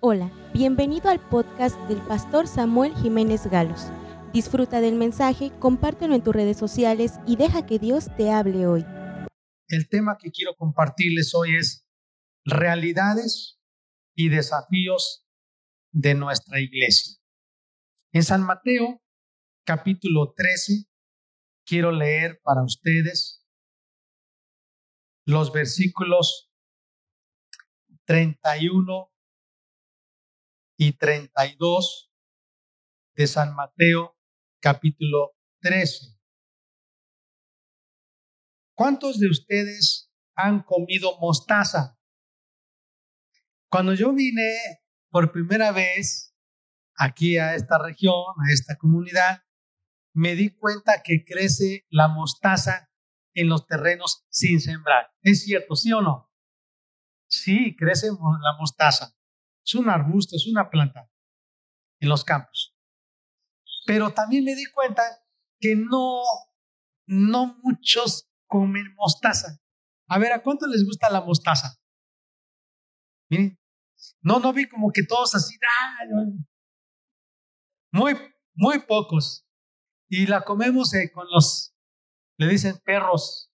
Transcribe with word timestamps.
Hola, 0.00 0.30
bienvenido 0.52 1.08
al 1.08 1.26
podcast 1.26 1.74
del 1.88 2.02
pastor 2.02 2.46
Samuel 2.46 2.94
Jiménez 2.96 3.46
Galos. 3.46 3.86
Disfruta 4.34 4.82
del 4.82 4.94
mensaje, 4.94 5.50
compártelo 5.58 6.14
en 6.14 6.22
tus 6.22 6.34
redes 6.34 6.58
sociales 6.58 7.14
y 7.26 7.36
deja 7.36 7.64
que 7.64 7.78
Dios 7.78 8.14
te 8.14 8.30
hable 8.30 8.66
hoy. 8.66 8.84
El 9.68 9.88
tema 9.88 10.18
que 10.18 10.30
quiero 10.30 10.54
compartirles 10.54 11.34
hoy 11.34 11.56
es 11.56 11.86
realidades 12.44 13.58
y 14.14 14.28
desafíos 14.28 15.26
de 15.92 16.14
nuestra 16.14 16.60
iglesia. 16.60 17.16
En 18.12 18.22
San 18.22 18.42
Mateo, 18.42 19.02
capítulo 19.64 20.34
13, 20.36 20.84
quiero 21.64 21.90
leer 21.90 22.38
para 22.44 22.62
ustedes 22.62 23.42
los 25.24 25.54
versículos 25.54 26.52
31 28.04 29.15
y 30.76 30.92
32 30.92 32.12
de 33.14 33.26
San 33.26 33.54
Mateo 33.54 34.16
capítulo 34.60 35.36
13. 35.60 36.18
¿Cuántos 38.74 39.18
de 39.18 39.28
ustedes 39.30 40.12
han 40.34 40.62
comido 40.62 41.18
mostaza? 41.18 41.98
Cuando 43.70 43.94
yo 43.94 44.12
vine 44.12 44.54
por 45.10 45.32
primera 45.32 45.72
vez 45.72 46.34
aquí 46.94 47.38
a 47.38 47.54
esta 47.54 47.78
región, 47.78 48.22
a 48.46 48.52
esta 48.52 48.76
comunidad, 48.76 49.42
me 50.12 50.34
di 50.34 50.54
cuenta 50.54 51.02
que 51.02 51.24
crece 51.24 51.86
la 51.88 52.08
mostaza 52.08 52.90
en 53.34 53.48
los 53.48 53.66
terrenos 53.66 54.26
sin 54.28 54.60
sembrar. 54.60 55.10
¿Es 55.22 55.42
cierto, 55.44 55.74
sí 55.74 55.92
o 55.92 56.02
no? 56.02 56.30
Sí, 57.28 57.74
crece 57.76 58.08
la 58.08 58.56
mostaza. 58.58 59.15
Es 59.66 59.74
un 59.74 59.90
arbusto, 59.90 60.36
es 60.36 60.46
una 60.46 60.70
planta 60.70 61.10
en 62.00 62.08
los 62.08 62.24
campos. 62.24 62.72
Pero 63.84 64.12
también 64.12 64.44
me 64.44 64.54
di 64.54 64.64
cuenta 64.66 65.02
que 65.58 65.74
no, 65.74 66.22
no 67.06 67.58
muchos 67.62 68.30
comen 68.46 68.94
mostaza. 68.94 69.60
A 70.08 70.18
ver, 70.18 70.32
¿a 70.32 70.42
cuánto 70.42 70.68
les 70.68 70.84
gusta 70.84 71.10
la 71.10 71.20
mostaza? 71.20 71.80
Miren, 73.28 73.58
no, 74.20 74.38
no 74.38 74.52
vi 74.52 74.68
como 74.68 74.92
que 74.92 75.02
todos 75.02 75.34
así, 75.34 75.56
muy, 77.92 78.14
muy 78.54 78.80
pocos. 78.86 79.44
Y 80.08 80.26
la 80.26 80.42
comemos 80.42 80.94
eh, 80.94 81.10
con 81.12 81.26
los, 81.28 81.74
le 82.38 82.46
dicen 82.46 82.78
perros, 82.84 83.50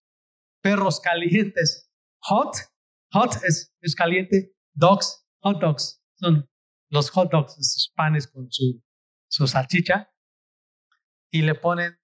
perros 0.61 1.00
calientes. 1.00 1.91
Hot, 2.25 2.55
hot 3.12 3.42
es, 3.44 3.75
es 3.81 3.94
caliente, 3.94 4.55
dogs, 4.75 5.27
hot 5.41 5.59
dogs 5.59 6.02
son 6.23 6.48
los 6.91 7.11
hot 7.11 7.31
dogs, 7.31 7.59
esos 7.59 7.92
panes 7.97 8.28
con 8.28 8.51
su, 8.51 8.83
su 9.28 9.47
salchicha, 9.47 10.11
y 11.31 11.42
le 11.42 11.55
ponen 11.55 11.98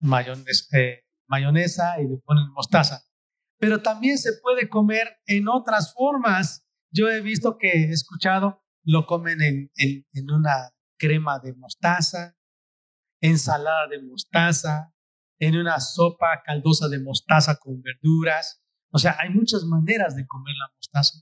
mayonesa, 0.00 0.78
eh, 0.78 1.04
mayonesa 1.28 2.00
y 2.00 2.08
le 2.08 2.16
ponen 2.18 2.50
mostaza. 2.52 3.02
Pero 3.58 3.82
también 3.82 4.16
se 4.18 4.32
puede 4.42 4.68
comer 4.68 5.20
en 5.26 5.48
otras 5.48 5.92
formas. 5.92 6.66
Yo 6.90 7.08
he 7.10 7.20
visto 7.20 7.58
que 7.58 7.68
he 7.68 7.90
escuchado, 7.90 8.64
lo 8.82 9.06
comen 9.06 9.42
en, 9.42 9.70
en, 9.76 10.06
en 10.12 10.30
una 10.30 10.70
crema 10.98 11.38
de 11.38 11.54
mostaza, 11.54 12.36
ensalada 13.20 13.86
de 13.88 14.02
mostaza, 14.02 14.94
en 15.38 15.56
una 15.56 15.78
sopa 15.80 16.42
caldosa 16.44 16.88
de 16.88 17.00
mostaza 17.00 17.56
con 17.56 17.82
verduras. 17.82 18.64
O 18.90 18.98
sea, 18.98 19.16
hay 19.20 19.28
muchas 19.28 19.64
maneras 19.64 20.16
de 20.16 20.26
comer 20.26 20.54
la 20.56 20.72
mostaza. 20.74 21.18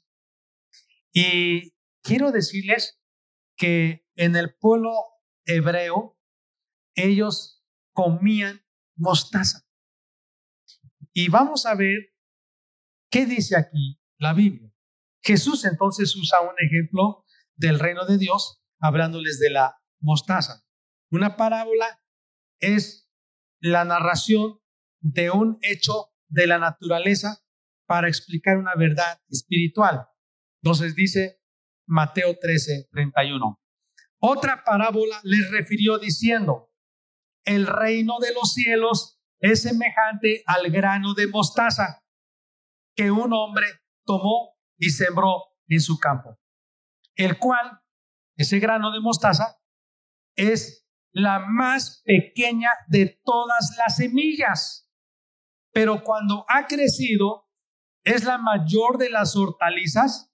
Y 1.12 1.74
quiero 2.02 2.32
decirles 2.32 3.00
que 3.56 4.06
en 4.14 4.36
el 4.36 4.54
pueblo 4.54 4.92
hebreo 5.44 6.18
ellos 6.94 7.64
comían 7.92 8.64
mostaza. 8.96 9.66
Y 11.12 11.28
vamos 11.28 11.66
a 11.66 11.74
ver 11.74 12.14
qué 13.10 13.26
dice 13.26 13.56
aquí 13.56 14.00
la 14.18 14.34
Biblia. 14.34 14.72
Jesús 15.22 15.64
entonces 15.64 16.14
usa 16.16 16.40
un 16.40 16.54
ejemplo 16.58 17.24
del 17.56 17.78
reino 17.78 18.06
de 18.06 18.18
Dios 18.18 18.62
hablándoles 18.80 19.38
de 19.38 19.50
la 19.50 19.76
mostaza. 20.00 20.64
Una 21.10 21.36
parábola 21.36 22.02
es 22.60 23.10
la 23.60 23.84
narración 23.84 24.60
de 25.00 25.30
un 25.30 25.58
hecho 25.62 26.12
de 26.28 26.46
la 26.46 26.58
naturaleza 26.58 27.44
para 27.86 28.08
explicar 28.08 28.58
una 28.58 28.74
verdad 28.76 29.20
espiritual. 29.28 30.06
Entonces 30.62 30.94
dice 30.94 31.40
Mateo 31.86 32.36
13, 32.38 32.88
31. 32.90 33.60
Otra 34.20 34.64
parábola 34.64 35.20
les 35.22 35.50
refirió 35.50 35.98
diciendo, 35.98 36.70
el 37.44 37.66
reino 37.66 38.18
de 38.18 38.34
los 38.34 38.52
cielos 38.52 39.20
es 39.40 39.62
semejante 39.62 40.42
al 40.46 40.70
grano 40.70 41.14
de 41.14 41.28
mostaza 41.28 42.02
que 42.96 43.10
un 43.10 43.32
hombre 43.32 43.66
tomó 44.04 44.56
y 44.76 44.90
sembró 44.90 45.44
en 45.68 45.80
su 45.80 45.98
campo, 45.98 46.38
el 47.14 47.38
cual, 47.38 47.80
ese 48.36 48.58
grano 48.58 48.90
de 48.90 49.00
mostaza, 49.00 49.56
es 50.36 50.86
la 51.12 51.38
más 51.40 52.02
pequeña 52.04 52.70
de 52.88 53.20
todas 53.24 53.76
las 53.78 53.96
semillas, 53.96 54.90
pero 55.72 56.02
cuando 56.02 56.44
ha 56.48 56.66
crecido, 56.66 57.48
es 58.04 58.24
la 58.24 58.38
mayor 58.38 58.98
de 58.98 59.10
las 59.10 59.36
hortalizas 59.36 60.27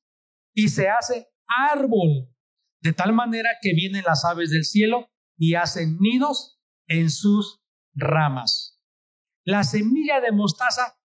y 0.54 0.68
se 0.68 0.88
hace 0.88 1.28
árbol, 1.46 2.32
de 2.80 2.92
tal 2.92 3.12
manera 3.12 3.50
que 3.60 3.74
vienen 3.74 4.04
las 4.04 4.24
aves 4.24 4.50
del 4.50 4.64
cielo 4.64 5.10
y 5.36 5.54
hacen 5.54 5.98
nidos 5.98 6.60
en 6.86 7.10
sus 7.10 7.62
ramas. 7.92 8.80
La 9.44 9.64
semilla 9.64 10.20
de 10.20 10.32
mostaza, 10.32 10.98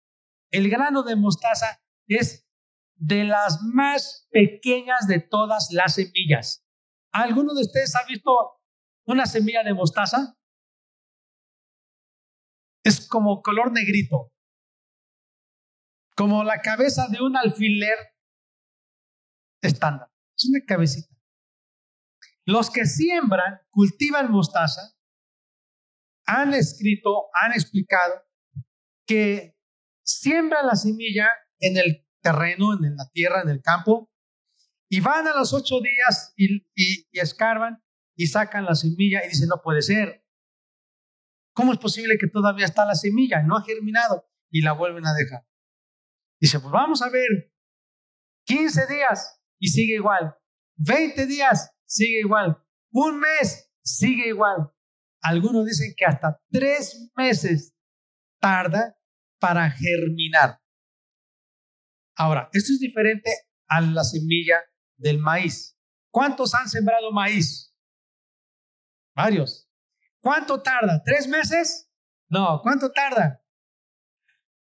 el 0.51 0.71
grano 0.71 1.03
de 1.03 1.17
mostaza 1.17 1.83
es 2.07 2.47
de 2.95 3.25
las 3.25 3.63
más 3.63 4.29
pequeñas 4.31 5.07
de 5.07 5.21
todas 5.21 5.69
las 5.73 5.95
semillas. 5.95 6.65
¿Alguno 7.13 7.55
de 7.55 7.63
ustedes 7.63 7.95
ha 7.97 8.05
visto 8.07 8.61
una 9.07 9.27
semilla 9.27 9.63
de 9.63 9.75
mostaza? 9.75 10.37
Es 12.85 13.07
como 13.09 13.43
color 13.43 13.73
negrito, 13.73 14.33
como 16.17 16.45
la 16.45 16.61
cabeza 16.61 17.07
de 17.09 17.23
un 17.23 17.37
alfiler 17.37 17.97
estándar. 19.61 20.11
Es 20.37 20.49
una 20.49 20.65
cabecita. 20.67 21.15
Los 22.45 22.71
que 22.71 22.87
siembran, 22.87 23.61
cultivan 23.71 24.31
mostaza, 24.31 24.97
han 26.27 26.55
escrito, 26.55 27.27
han 27.33 27.53
explicado 27.53 28.23
que 29.07 29.57
siembran 30.05 30.67
la 30.67 30.77
semilla 30.77 31.29
en 31.59 31.77
el 31.77 32.07
terreno, 32.23 32.75
en 32.75 32.97
la 32.97 33.09
tierra, 33.13 33.43
en 33.43 33.49
el 33.49 33.63
campo, 33.63 34.11
y 34.91 35.01
van 35.01 35.27
a 35.27 35.35
los 35.35 35.53
ocho 35.53 35.81
días 35.81 36.33
y, 36.37 36.67
y 36.75 37.07
escarban 37.13 37.83
y 38.17 38.27
sacan 38.27 38.65
la 38.65 38.75
semilla 38.75 39.25
y 39.25 39.29
dicen, 39.29 39.49
no 39.49 39.61
puede 39.63 39.83
ser. 39.83 40.25
¿Cómo 41.55 41.73
es 41.73 41.79
posible 41.79 42.19
que 42.19 42.29
todavía 42.29 42.67
está 42.67 42.85
la 42.85 42.95
semilla? 42.95 43.43
No 43.43 43.57
ha 43.57 43.63
germinado 43.63 44.29
y 44.51 44.63
la 44.63 44.73
vuelven 44.73 45.07
a 45.07 45.15
dejar. 45.15 45.47
Dice, 46.41 46.61
pues 46.61 46.73
vamos 46.73 47.03
a 47.03 47.11
ver, 47.11 47.53
15 48.45 48.87
días, 48.87 49.38
y 49.59 49.69
sigue 49.69 49.95
igual. 49.95 50.35
20 50.77 51.27
días, 51.27 51.71
sigue 51.85 52.21
igual. 52.21 52.63
Un 52.93 53.19
mes, 53.21 53.71
sigue 53.83 54.29
igual. 54.29 54.73
Algunos 55.21 55.67
dicen 55.67 55.95
que 55.97 56.05
hasta 56.05 56.41
tres 56.51 57.11
meses 57.17 57.75
tarda 58.41 58.97
para 59.39 59.71
germinar. 59.71 60.61
Ahora, 62.17 62.49
esto 62.53 62.73
es 62.73 62.81
diferente 62.81 63.31
a 63.69 63.81
la 63.81 64.05
semilla 64.05 64.61
del 64.97 65.19
maíz. 65.19 65.77
¿Cuántos 66.11 66.55
han 66.55 66.69
sembrado 66.69 67.13
maíz? 67.13 67.75
Varios. 69.15 69.69
¿Cuánto 70.21 70.61
tarda? 70.63 71.03
¿Tres 71.05 71.29
meses? 71.29 71.91
No, 72.29 72.61
¿cuánto 72.63 72.91
tarda? 72.93 73.43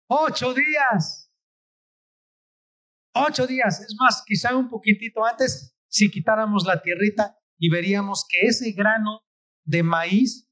Ocho 0.06 0.52
días. 0.52 1.24
Ocho 3.14 3.46
días, 3.46 3.81
es 3.81 3.94
más, 3.99 4.25
quizá 4.26 4.56
un 4.56 4.69
poquitito 4.69 5.25
antes, 5.25 5.76
si 5.87 6.11
quitáramos 6.11 6.64
la 6.66 6.82
tierrita 6.82 7.38
y 7.56 7.70
veríamos 7.70 8.26
que 8.28 8.46
ese 8.49 8.72
grano 8.72 9.20
de 9.64 9.84
maíz 9.84 10.50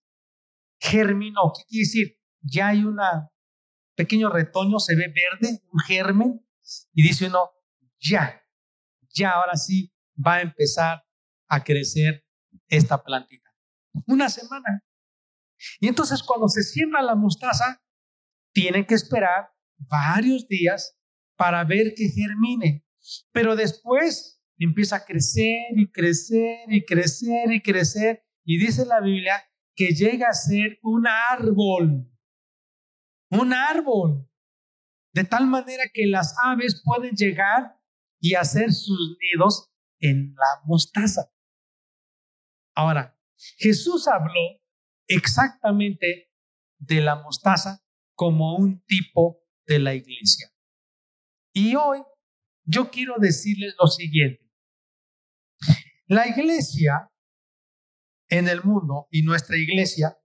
germinó. 0.80 1.52
¿Qué 1.56 1.64
quiere 1.68 1.84
decir? 1.84 2.20
Ya 2.40 2.68
hay 2.68 2.84
un 2.84 2.98
pequeño 3.96 4.30
retoño, 4.30 4.78
se 4.78 4.94
ve 4.94 5.08
verde, 5.08 5.60
un 5.72 5.80
germen, 5.80 6.46
y 6.92 7.02
dice 7.02 7.26
uno, 7.26 7.50
ya, 8.00 8.40
ya 9.10 9.32
ahora 9.32 9.56
sí 9.56 9.92
va 10.14 10.34
a 10.34 10.42
empezar 10.42 11.02
a 11.48 11.64
crecer 11.64 12.24
esta 12.68 13.02
plantita. 13.02 13.50
Una 14.06 14.28
semana. 14.28 14.84
Y 15.80 15.88
entonces 15.88 16.22
cuando 16.22 16.48
se 16.48 16.62
siembra 16.62 17.02
la 17.02 17.16
mostaza, 17.16 17.82
tienen 18.52 18.86
que 18.86 18.94
esperar 18.94 19.50
varios 19.76 20.46
días 20.46 20.96
para 21.42 21.64
ver 21.64 21.92
que 21.96 22.08
germine. 22.08 22.86
Pero 23.32 23.56
después 23.56 24.40
empieza 24.58 24.94
a 24.94 25.04
crecer 25.04 25.72
y 25.76 25.90
crecer 25.90 26.72
y 26.72 26.84
crecer 26.84 27.52
y 27.52 27.60
crecer. 27.60 28.24
Y 28.44 28.64
dice 28.64 28.86
la 28.86 29.00
Biblia 29.00 29.42
que 29.74 29.88
llega 29.88 30.28
a 30.28 30.34
ser 30.34 30.78
un 30.82 31.04
árbol. 31.08 32.08
Un 33.28 33.52
árbol. 33.52 34.30
De 35.12 35.24
tal 35.24 35.48
manera 35.48 35.82
que 35.92 36.06
las 36.06 36.36
aves 36.44 36.80
pueden 36.84 37.16
llegar 37.16 37.76
y 38.20 38.36
hacer 38.36 38.72
sus 38.72 39.18
nidos 39.20 39.68
en 39.98 40.36
la 40.36 40.62
mostaza. 40.64 41.22
Ahora, 42.76 43.18
Jesús 43.58 44.06
habló 44.06 44.62
exactamente 45.08 46.30
de 46.78 47.00
la 47.00 47.16
mostaza 47.16 47.84
como 48.14 48.56
un 48.56 48.84
tipo 48.84 49.40
de 49.66 49.80
la 49.80 49.94
iglesia. 49.94 50.51
Y 51.52 51.74
hoy 51.76 52.02
yo 52.64 52.90
quiero 52.90 53.16
decirles 53.18 53.74
lo 53.78 53.86
siguiente. 53.86 54.50
La 56.06 56.26
iglesia 56.26 57.10
en 58.28 58.48
el 58.48 58.62
mundo 58.62 59.08
y 59.10 59.22
nuestra 59.22 59.56
iglesia 59.56 60.18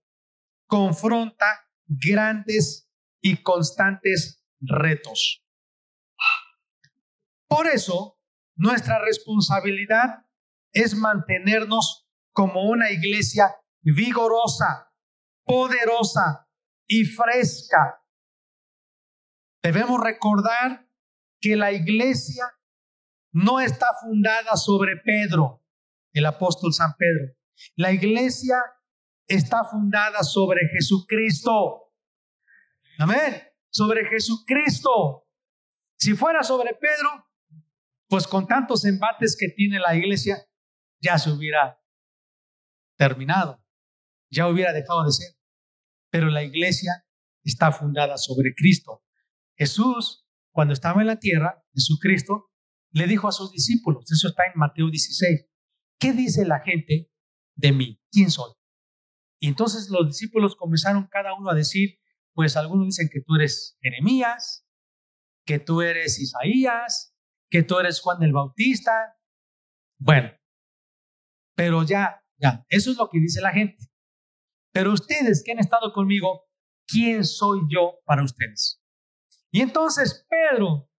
confronta 0.67 1.45
grandes 1.85 2.89
y 3.21 3.41
constantes 3.43 4.43
retos. 4.59 5.45
Por 7.47 7.67
eso, 7.67 8.19
nuestra 8.55 8.99
responsabilidad 8.99 10.25
es 10.73 10.95
mantenernos 10.95 12.07
como 12.33 12.63
una 12.63 12.91
iglesia 12.91 13.55
vigorosa, 13.81 14.93
poderosa 15.45 16.47
y 16.87 17.05
fresca. 17.05 18.03
Debemos 19.61 20.01
recordar 20.01 20.86
que 21.39 21.55
la 21.55 21.71
iglesia 21.71 22.45
no 23.31 23.59
está 23.59 23.87
fundada 24.01 24.55
sobre 24.55 24.97
Pedro, 24.97 25.63
el 26.13 26.25
apóstol 26.25 26.73
San 26.73 26.95
Pedro. 26.97 27.35
La 27.75 27.91
iglesia 27.91 28.55
está 29.27 29.63
fundada 29.63 30.23
sobre 30.23 30.67
Jesucristo. 30.69 31.93
Amén. 32.97 33.43
Sobre 33.69 34.05
Jesucristo. 34.05 35.27
Si 35.97 36.13
fuera 36.13 36.43
sobre 36.43 36.73
Pedro, 36.75 37.27
pues 38.07 38.27
con 38.27 38.47
tantos 38.47 38.85
embates 38.85 39.35
que 39.37 39.49
tiene 39.49 39.79
la 39.79 39.95
iglesia, 39.95 40.37
ya 40.99 41.17
se 41.17 41.31
hubiera 41.31 41.79
terminado, 42.97 43.63
ya 44.31 44.47
hubiera 44.47 44.73
dejado 44.73 45.03
de 45.03 45.11
ser. 45.11 45.35
Pero 46.09 46.27
la 46.27 46.43
iglesia 46.43 47.05
está 47.43 47.71
fundada 47.71 48.17
sobre 48.17 48.53
Cristo. 48.55 49.03
Jesús, 49.55 50.26
cuando 50.57 50.73
estaba 50.73 51.01
en 51.01 51.07
la 51.07 51.19
tierra, 51.19 51.63
Jesucristo, 51.71 52.49
le 52.89 53.05
dijo 53.05 53.27
a 53.27 53.31
sus 53.31 53.51
discípulos, 53.51 54.11
eso 54.11 54.29
está 54.29 54.41
en 54.47 54.53
Mateo 54.55 54.89
16, 54.89 55.45
¿qué 55.99 56.13
dice 56.13 56.47
la 56.47 56.61
gente 56.61 57.11
de 57.55 57.71
mí? 57.73 58.01
¿Quién 58.11 58.31
soy? 58.31 58.53
Y 59.39 59.49
entonces 59.49 59.87
los 59.91 60.07
discípulos 60.07 60.55
comenzaron 60.55 61.05
cada 61.11 61.35
uno 61.35 61.51
a 61.51 61.53
decir, 61.53 61.99
pues 62.33 62.57
algunos 62.57 62.87
dicen 62.87 63.07
que 63.13 63.21
tú 63.21 63.35
eres 63.35 63.77
Jeremías, 63.81 64.67
que 65.45 65.59
tú 65.59 65.83
eres 65.83 66.19
Isaías, 66.19 67.15
que 67.51 67.61
tú 67.61 67.77
eres 67.77 68.01
Juan 68.01 68.23
el 68.23 68.33
Bautista. 68.33 69.15
Bueno, 69.99 70.31
pero 71.55 71.83
ya, 71.83 72.25
ya, 72.41 72.65
eso 72.69 72.89
es 72.89 72.97
lo 72.97 73.09
que 73.09 73.19
dice 73.19 73.41
la 73.41 73.53
gente. 73.53 73.85
Pero 74.73 74.91
ustedes 74.91 75.43
que 75.45 75.51
han 75.51 75.59
estado 75.59 75.93
conmigo, 75.93 76.47
¿quién 76.87 77.25
soy 77.25 77.59
yo 77.69 77.99
para 78.05 78.23
ustedes? 78.23 78.81
Y 79.51 79.61
entonces 79.61 80.25
Pedro 80.29 80.89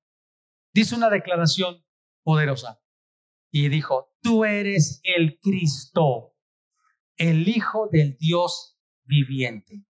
dice 0.73 0.95
una 0.95 1.11
declaración 1.11 1.85
poderosa 2.23 2.81
y 3.51 3.69
dijo, 3.69 4.15
tú 4.23 4.45
eres 4.45 5.01
el 5.03 5.39
Cristo, 5.41 6.37
el 7.17 7.49
Hijo 7.49 7.89
del 7.91 8.17
Dios 8.17 8.79
viviente. 9.05 9.87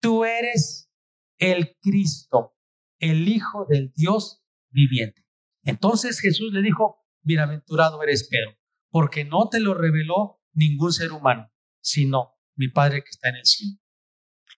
Tú 0.00 0.24
eres 0.24 0.90
el 1.38 1.76
Cristo, 1.80 2.56
el 2.98 3.28
Hijo 3.28 3.66
del 3.68 3.92
Dios 3.92 4.44
viviente. 4.70 5.26
Entonces 5.64 6.20
Jesús 6.20 6.52
le 6.52 6.62
dijo, 6.62 7.04
bienaventurado 7.22 8.02
eres 8.02 8.28
Pedro, 8.28 8.58
porque 8.90 9.24
no 9.24 9.48
te 9.48 9.60
lo 9.60 9.74
reveló 9.74 10.40
ningún 10.52 10.92
ser 10.92 11.12
humano, 11.12 11.50
sino 11.80 12.34
mi 12.56 12.68
Padre 12.68 13.02
que 13.02 13.10
está 13.10 13.28
en 13.30 13.36
el 13.36 13.46
cielo. 13.46 13.78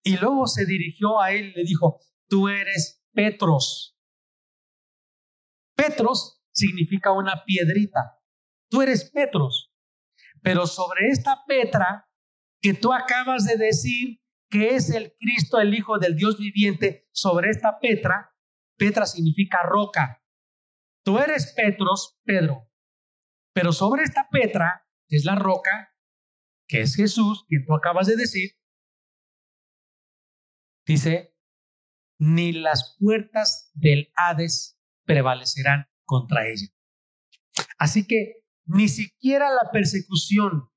Y 0.03 0.17
luego 0.19 0.47
se 0.47 0.67
dirigió 0.67 1.21
a 1.21 1.33
él 1.33 1.51
y 1.51 1.53
le 1.53 1.65
dijo, 1.65 2.01
tú 2.29 2.49
eres 2.49 3.05
Petros. 3.13 3.99
Petros 5.77 6.43
significa 6.53 7.13
una 7.13 7.45
piedrita. 7.45 8.21
Tú 8.71 8.83
eres 8.83 9.11
Petros. 9.11 9.73
Pero 10.43 10.67
sobre 10.67 11.09
esta 11.09 11.45
Petra 11.47 12.09
que 12.61 12.75
tú 12.75 12.93
acabas 12.93 13.45
de 13.45 13.57
decir 13.57 14.21
que 14.51 14.75
es 14.75 14.91
el 14.91 15.15
Cristo, 15.19 15.59
el 15.59 15.75
Hijo 15.75 15.99
del 15.99 16.17
Dios 16.17 16.39
viviente, 16.39 17.09
sobre 17.13 17.51
esta 17.51 17.79
Petra, 17.81 18.35
Petra 18.77 19.07
significa 19.07 19.59
roca. 19.63 20.23
Tú 21.05 21.19
eres 21.19 21.53
Petros, 21.55 22.19
Pedro. 22.25 22.71
Pero 23.53 23.73
sobre 23.73 24.03
esta 24.03 24.29
Petra, 24.31 24.89
que 25.09 25.17
es 25.17 25.25
la 25.25 25.35
roca, 25.35 25.95
que 26.69 26.81
es 26.81 26.97
Jesús, 26.97 27.45
quien 27.49 27.65
tú 27.65 27.75
acabas 27.75 28.07
de 28.07 28.17
decir, 28.17 28.51
dice, 30.87 31.34
ni 32.19 32.53
las 32.53 32.97
puertas 32.99 33.71
del 33.75 34.13
Hades 34.17 34.79
prevalecerán 35.05 35.87
contra 36.05 36.47
ella. 36.47 36.69
Así 37.79 38.07
que 38.07 38.45
ni 38.67 38.89
siquiera 38.89 39.51
la 39.51 39.71
persecución, 39.71 40.71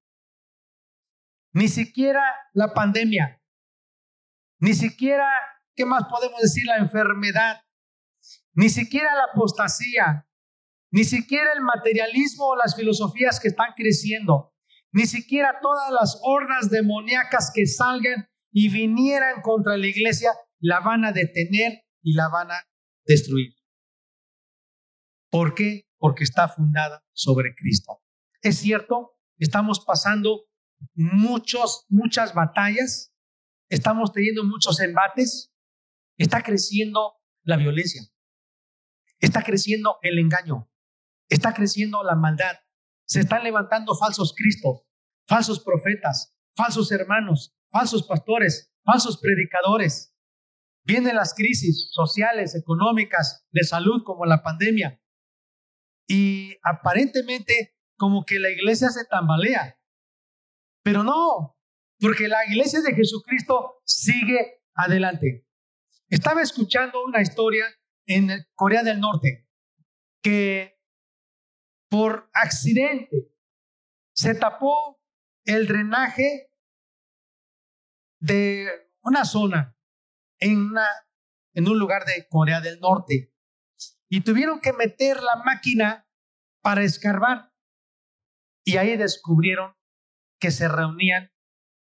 ni 1.53 1.67
siquiera 1.67 2.21
la 2.53 2.73
pandemia, 2.73 3.41
ni 4.59 4.73
siquiera, 4.73 5.27
¿qué 5.75 5.85
más 5.85 6.03
podemos 6.09 6.41
decir? 6.41 6.65
La 6.65 6.77
enfermedad, 6.77 7.61
ni 8.53 8.69
siquiera 8.69 9.13
la 9.15 9.25
apostasía, 9.31 10.27
ni 10.91 11.03
siquiera 11.03 11.53
el 11.53 11.61
materialismo 11.61 12.47
o 12.47 12.55
las 12.55 12.75
filosofías 12.75 13.39
que 13.39 13.49
están 13.49 13.73
creciendo, 13.75 14.53
ni 14.91 15.05
siquiera 15.05 15.59
todas 15.61 15.91
las 15.91 16.19
hordas 16.23 16.69
demoníacas 16.69 17.51
que 17.53 17.65
salgan 17.65 18.29
y 18.51 18.69
vinieran 18.69 19.41
contra 19.41 19.77
la 19.77 19.87
iglesia, 19.87 20.31
la 20.59 20.79
van 20.79 21.05
a 21.05 21.11
detener 21.11 21.83
y 22.01 22.13
la 22.13 22.29
van 22.29 22.51
a 22.51 22.67
destruir. 23.05 23.55
¿Por 25.29 25.53
qué? 25.53 25.87
Porque 25.97 26.23
está 26.23 26.47
fundada 26.47 27.03
sobre 27.13 27.53
Cristo. 27.55 28.01
Es 28.41 28.57
cierto, 28.57 29.17
estamos 29.37 29.83
pasando 29.85 30.45
muchos, 30.93 31.85
muchas 31.89 32.33
batallas, 32.33 33.13
estamos 33.69 34.11
teniendo 34.13 34.43
muchos 34.43 34.79
embates, 34.79 35.51
está 36.17 36.41
creciendo 36.43 37.15
la 37.43 37.57
violencia, 37.57 38.01
está 39.19 39.43
creciendo 39.43 39.97
el 40.01 40.19
engaño, 40.19 40.69
está 41.29 41.53
creciendo 41.53 42.03
la 42.03 42.15
maldad, 42.15 42.57
se 43.05 43.21
están 43.21 43.43
levantando 43.43 43.95
falsos 43.95 44.33
cristos, 44.35 44.81
falsos 45.27 45.59
profetas, 45.63 46.35
falsos 46.55 46.91
hermanos, 46.91 47.55
falsos 47.71 48.03
pastores, 48.03 48.73
falsos 48.83 49.19
predicadores. 49.19 50.13
Vienen 50.87 51.17
las 51.17 51.33
crisis 51.33 51.89
sociales, 51.91 52.55
económicas, 52.55 53.45
de 53.51 53.65
salud 53.65 54.03
como 54.05 54.25
la 54.25 54.41
pandemia. 54.41 55.03
Y 56.07 56.55
aparentemente 56.63 57.75
como 57.97 58.23
que 58.23 58.39
la 58.39 58.49
iglesia 58.49 58.89
se 58.89 59.03
tambalea. 59.03 59.77
Pero 60.83 61.03
no, 61.03 61.57
porque 61.99 62.29
la 62.29 62.45
iglesia 62.45 62.79
de 62.79 62.95
Jesucristo 62.95 63.81
sigue 63.83 64.63
adelante. 64.75 65.45
Estaba 66.07 66.41
escuchando 66.41 67.03
una 67.03 67.21
historia 67.21 67.65
en 68.05 68.29
Corea 68.55 68.81
del 68.83 69.01
Norte 69.01 69.45
que 70.23 70.79
por 71.89 72.29
accidente 72.33 73.29
se 74.15 74.35
tapó 74.35 75.01
el 75.43 75.67
drenaje 75.67 76.49
de 78.21 78.69
una 79.01 79.25
zona 79.25 79.76
en, 80.39 80.57
una, 80.57 80.87
en 81.53 81.67
un 81.67 81.79
lugar 81.79 82.05
de 82.05 82.27
Corea 82.29 82.61
del 82.61 82.79
Norte 82.79 83.33
y 84.09 84.21
tuvieron 84.21 84.59
que 84.61 84.73
meter 84.73 85.17
la 85.21 85.43
máquina 85.43 86.07
para 86.61 86.83
escarbar. 86.83 87.53
Y 88.65 88.77
ahí 88.77 88.97
descubrieron 88.97 89.75
que 90.39 90.51
se 90.51 90.67
reunían 90.67 91.31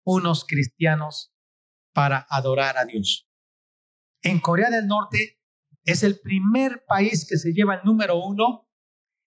unos 0.05 0.45
cristianos 0.45 1.35
para 1.93 2.27
adorar 2.29 2.77
a 2.77 2.85
Dios. 2.85 3.29
En 4.23 4.41
Corea 4.41 4.71
del 4.71 4.87
Norte 4.87 5.41
es 5.85 6.03
el 6.03 6.21
primer 6.21 6.85
país 6.87 7.27
que 7.29 7.37
se 7.37 7.53
lleva 7.53 7.77
el 7.77 7.85
número 7.85 8.17
uno 8.17 8.71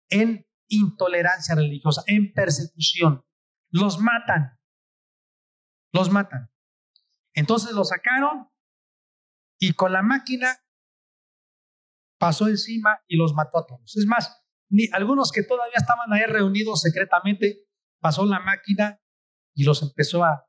en 0.08 0.46
intolerancia 0.68 1.54
religiosa, 1.54 2.02
en 2.06 2.32
persecución. 2.32 3.24
Los 3.70 4.00
matan, 4.00 4.58
los 5.92 6.10
matan. 6.10 6.50
Entonces 7.34 7.72
los 7.72 7.88
sacaron 7.88 8.48
y 9.58 9.72
con 9.72 9.92
la 9.92 10.02
máquina 10.02 10.58
pasó 12.18 12.48
encima 12.48 13.00
y 13.06 13.16
los 13.16 13.34
mató 13.34 13.58
a 13.58 13.66
todos. 13.66 13.96
Es 13.96 14.06
más, 14.06 14.42
ni 14.68 14.88
algunos 14.92 15.32
que 15.32 15.42
todavía 15.42 15.76
estaban 15.76 16.12
ahí 16.12 16.24
reunidos 16.24 16.80
secretamente, 16.80 17.66
pasó 18.00 18.24
la 18.24 18.40
máquina 18.40 19.00
y 19.54 19.64
los 19.64 19.82
empezó 19.82 20.24
a, 20.24 20.48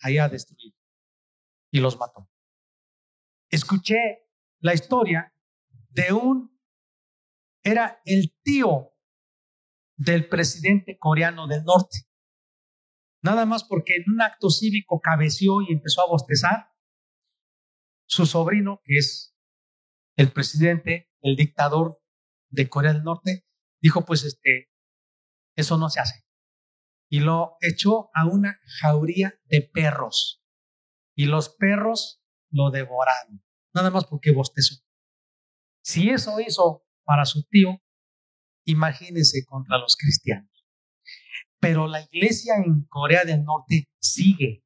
ahí 0.00 0.18
a 0.18 0.28
destruir 0.28 0.74
y 1.70 1.80
los 1.80 1.98
mató. 1.98 2.28
Escuché 3.50 4.28
la 4.60 4.74
historia 4.74 5.34
de 5.90 6.12
un, 6.12 6.60
era 7.62 8.00
el 8.04 8.36
tío 8.42 8.92
del 9.96 10.28
presidente 10.28 10.98
coreano 10.98 11.46
del 11.46 11.64
norte. 11.64 11.98
Nada 13.22 13.46
más 13.46 13.64
porque 13.64 13.96
en 13.96 14.12
un 14.12 14.20
acto 14.20 14.50
cívico 14.50 15.00
cabeció 15.00 15.62
y 15.62 15.72
empezó 15.72 16.02
a 16.02 16.08
bostezar, 16.08 16.73
su 18.06 18.26
sobrino, 18.26 18.80
que 18.84 18.98
es 18.98 19.34
el 20.16 20.32
presidente, 20.32 21.10
el 21.20 21.36
dictador 21.36 22.00
de 22.50 22.68
Corea 22.68 22.92
del 22.92 23.04
Norte, 23.04 23.46
dijo, 23.80 24.04
pues 24.04 24.24
este, 24.24 24.70
eso 25.56 25.76
no 25.78 25.90
se 25.90 26.00
hace. 26.00 26.24
Y 27.10 27.20
lo 27.20 27.56
echó 27.60 28.10
a 28.14 28.26
una 28.26 28.58
jauría 28.80 29.38
de 29.44 29.62
perros. 29.62 30.42
Y 31.16 31.26
los 31.26 31.48
perros 31.48 32.22
lo 32.50 32.70
devoraron, 32.70 33.44
nada 33.74 33.90
más 33.90 34.04
porque 34.06 34.32
bostezó. 34.32 34.76
Si 35.82 36.10
eso 36.10 36.40
hizo 36.40 36.84
para 37.04 37.24
su 37.24 37.44
tío, 37.44 37.80
imagínense 38.64 39.44
contra 39.44 39.78
los 39.78 39.96
cristianos. 39.96 40.50
Pero 41.60 41.86
la 41.86 42.00
iglesia 42.00 42.54
en 42.64 42.84
Corea 42.84 43.24
del 43.24 43.44
Norte 43.44 43.88
sigue. 43.98 44.64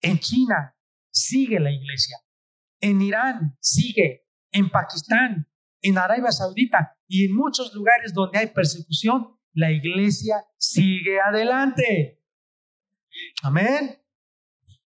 En 0.00 0.18
China 0.18 0.76
sigue 1.10 1.60
la 1.60 1.70
iglesia. 1.70 2.18
En 2.82 3.00
Irán 3.00 3.56
sigue. 3.60 4.26
En 4.50 4.68
Pakistán, 4.68 5.48
en 5.80 5.96
Arabia 5.96 6.30
Saudita 6.30 6.98
y 7.08 7.24
en 7.24 7.34
muchos 7.34 7.72
lugares 7.72 8.12
donde 8.12 8.38
hay 8.38 8.48
persecución, 8.48 9.38
la 9.54 9.70
iglesia 9.70 10.44
sigue 10.58 11.18
adelante. 11.18 12.22
Amén. 13.42 13.98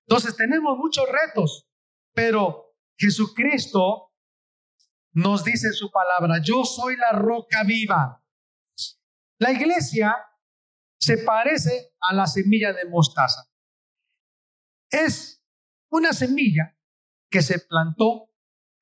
Entonces 0.05 0.35
tenemos 0.35 0.77
muchos 0.77 1.05
retos, 1.09 1.65
pero 2.13 2.75
Jesucristo 2.97 4.12
nos 5.13 5.45
dice 5.45 5.71
su 5.71 5.89
palabra, 5.89 6.41
yo 6.43 6.65
soy 6.65 6.97
la 6.97 7.13
roca 7.13 7.63
viva. 7.63 8.21
La 9.38 9.51
iglesia 9.51 10.15
se 10.97 11.19
parece 11.19 11.93
a 12.01 12.13
la 12.13 12.27
semilla 12.27 12.73
de 12.73 12.89
mostaza. 12.89 13.50
Es 14.89 15.41
una 15.89 16.12
semilla 16.12 16.75
que 17.33 17.41
se 17.41 17.57
plantó 17.57 18.29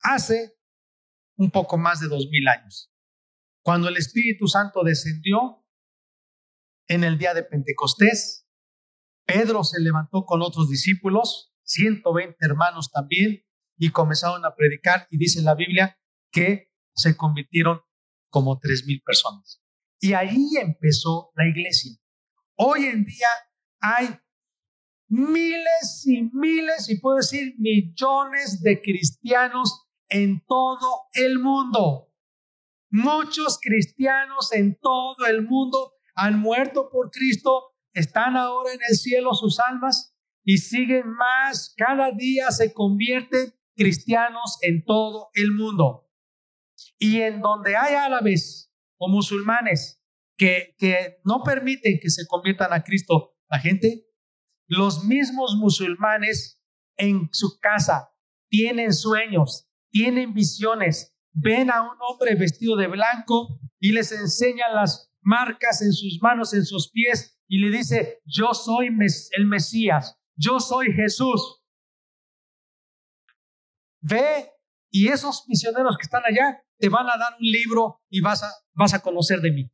hace 0.02 0.58
un 1.38 1.52
poco 1.52 1.78
más 1.78 2.02
de 2.02 2.10
dos 2.10 2.28
mil 2.30 2.46
años. 2.50 2.92
Cuando 3.64 3.88
el 3.88 3.96
Espíritu 3.96 4.46
Santo 4.48 4.84
descendió 4.84 5.66
en 6.90 7.06
el 7.06 7.18
día 7.18 7.34
de 7.34 7.44
Pentecostés, 7.44 8.46
Pedro 9.26 9.64
se 9.64 9.80
levantó 9.80 10.26
con 10.26 10.42
otros 10.42 10.70
discípulos, 10.70 11.56
120 11.64 12.36
hermanos 12.42 12.92
también, 12.92 13.42
y 13.78 13.92
comenzaron 13.92 14.44
a 14.44 14.54
predicar 14.54 15.08
y 15.10 15.18
dice 15.18 15.42
la 15.42 15.56
Biblia 15.56 15.98
que 16.30 16.74
se 16.94 17.16
convirtieron 17.16 17.80
como 18.30 18.60
tres 18.60 18.84
mil 18.86 19.02
personas. 19.02 19.64
Y 20.02 20.12
ahí 20.12 20.58
empezó 20.62 21.32
la 21.36 21.48
iglesia. 21.48 21.94
Hoy 22.58 22.84
en 22.84 23.06
día 23.06 23.30
hay 23.80 24.20
miles 25.12 26.08
y 26.08 26.30
miles, 26.34 26.90
y 26.90 27.00
puedo 27.00 27.18
decir 27.18 27.56
millones 27.58 28.62
de 28.62 28.82
cristianos 28.82 29.86
en 30.08 30.42
todo 30.48 31.02
el 31.14 31.38
mundo. 31.40 32.10
Muchos 32.90 33.60
cristianos 33.62 34.54
en 34.54 34.78
todo 34.80 35.26
el 35.28 35.44
mundo 35.44 35.94
han 36.16 36.40
muerto 36.40 36.90
por 36.90 37.12
Cristo, 37.12 37.76
están 37.94 38.38
ahora 38.38 38.74
en 38.74 38.80
el 38.88 38.96
cielo 38.96 39.34
sus 39.34 39.60
almas 39.60 40.16
y 40.46 40.58
siguen 40.58 41.10
más. 41.10 41.74
Cada 41.76 42.12
día 42.12 42.50
se 42.52 42.74
convierten 42.74 43.54
cristianos 43.76 44.60
en 44.62 44.86
todo 44.86 45.30
el 45.34 45.52
mundo. 45.52 46.10
Y 46.98 47.20
en 47.22 47.42
donde 47.42 47.76
hay 47.76 47.96
árabes 47.96 48.72
o 48.98 49.10
musulmanes 49.10 50.02
que, 50.38 50.74
que 50.78 51.20
no 51.26 51.44
permiten 51.44 52.00
que 52.02 52.10
se 52.10 52.26
conviertan 52.28 52.72
a 52.72 52.84
Cristo 52.84 53.36
la 53.50 53.60
gente, 53.60 54.06
los 54.72 55.04
mismos 55.04 55.58
musulmanes 55.58 56.62
en 56.96 57.28
su 57.34 57.60
casa 57.60 58.16
tienen 58.50 58.94
sueños, 58.94 59.68
tienen 59.92 60.34
visiones, 60.34 61.14
ven 61.34 61.70
a 61.70 61.82
un 61.82 61.98
hombre 62.00 62.36
vestido 62.36 62.78
de 62.78 62.88
blanco 62.88 63.60
y 63.82 63.92
les 63.92 64.14
enseña 64.14 64.70
las 64.70 65.12
marcas 65.20 65.82
en 65.82 65.92
sus 65.92 66.20
manos, 66.22 66.54
en 66.54 66.64
sus 66.64 66.90
pies, 66.90 67.38
y 67.50 67.60
le 67.60 67.70
dice, 67.70 68.22
yo 68.24 68.54
soy 68.54 68.88
el 69.32 69.46
Mesías, 69.46 70.18
yo 70.38 70.62
soy 70.62 70.94
Jesús. 70.94 71.62
Ve 74.00 74.54
y 74.90 75.10
esos 75.10 75.44
misioneros 75.50 75.98
que 75.98 76.04
están 76.04 76.24
allá 76.26 76.64
te 76.78 76.88
van 76.88 77.10
a 77.10 77.18
dar 77.18 77.34
un 77.38 77.46
libro 77.46 78.02
y 78.10 78.22
vas 78.22 78.42
a, 78.42 78.50
vas 78.74 78.94
a 78.94 79.02
conocer 79.02 79.42
de 79.42 79.52
mí. 79.52 79.70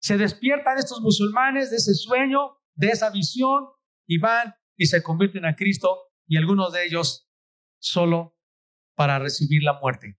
Se 0.00 0.18
despiertan 0.18 0.78
estos 0.78 1.00
musulmanes 1.00 1.70
de 1.70 1.76
ese 1.76 1.94
sueño, 1.94 2.57
de 2.78 2.88
esa 2.88 3.10
visión, 3.10 3.66
y 4.06 4.18
van 4.18 4.54
y 4.76 4.86
se 4.86 5.02
convierten 5.02 5.44
a 5.44 5.56
Cristo, 5.56 6.12
y 6.26 6.36
algunos 6.36 6.72
de 6.72 6.86
ellos 6.86 7.28
solo 7.80 8.38
para 8.94 9.18
recibir 9.18 9.62
la 9.62 9.78
muerte. 9.80 10.18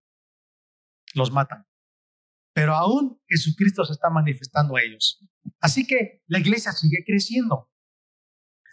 Los 1.13 1.31
matan. 1.31 1.65
Pero 2.53 2.75
aún 2.75 3.21
Jesucristo 3.27 3.85
se 3.85 3.93
está 3.93 4.09
manifestando 4.09 4.75
a 4.75 4.81
ellos. 4.81 5.25
Así 5.59 5.87
que 5.87 6.21
la 6.27 6.39
iglesia 6.39 6.71
sigue 6.73 7.03
creciendo. 7.05 7.71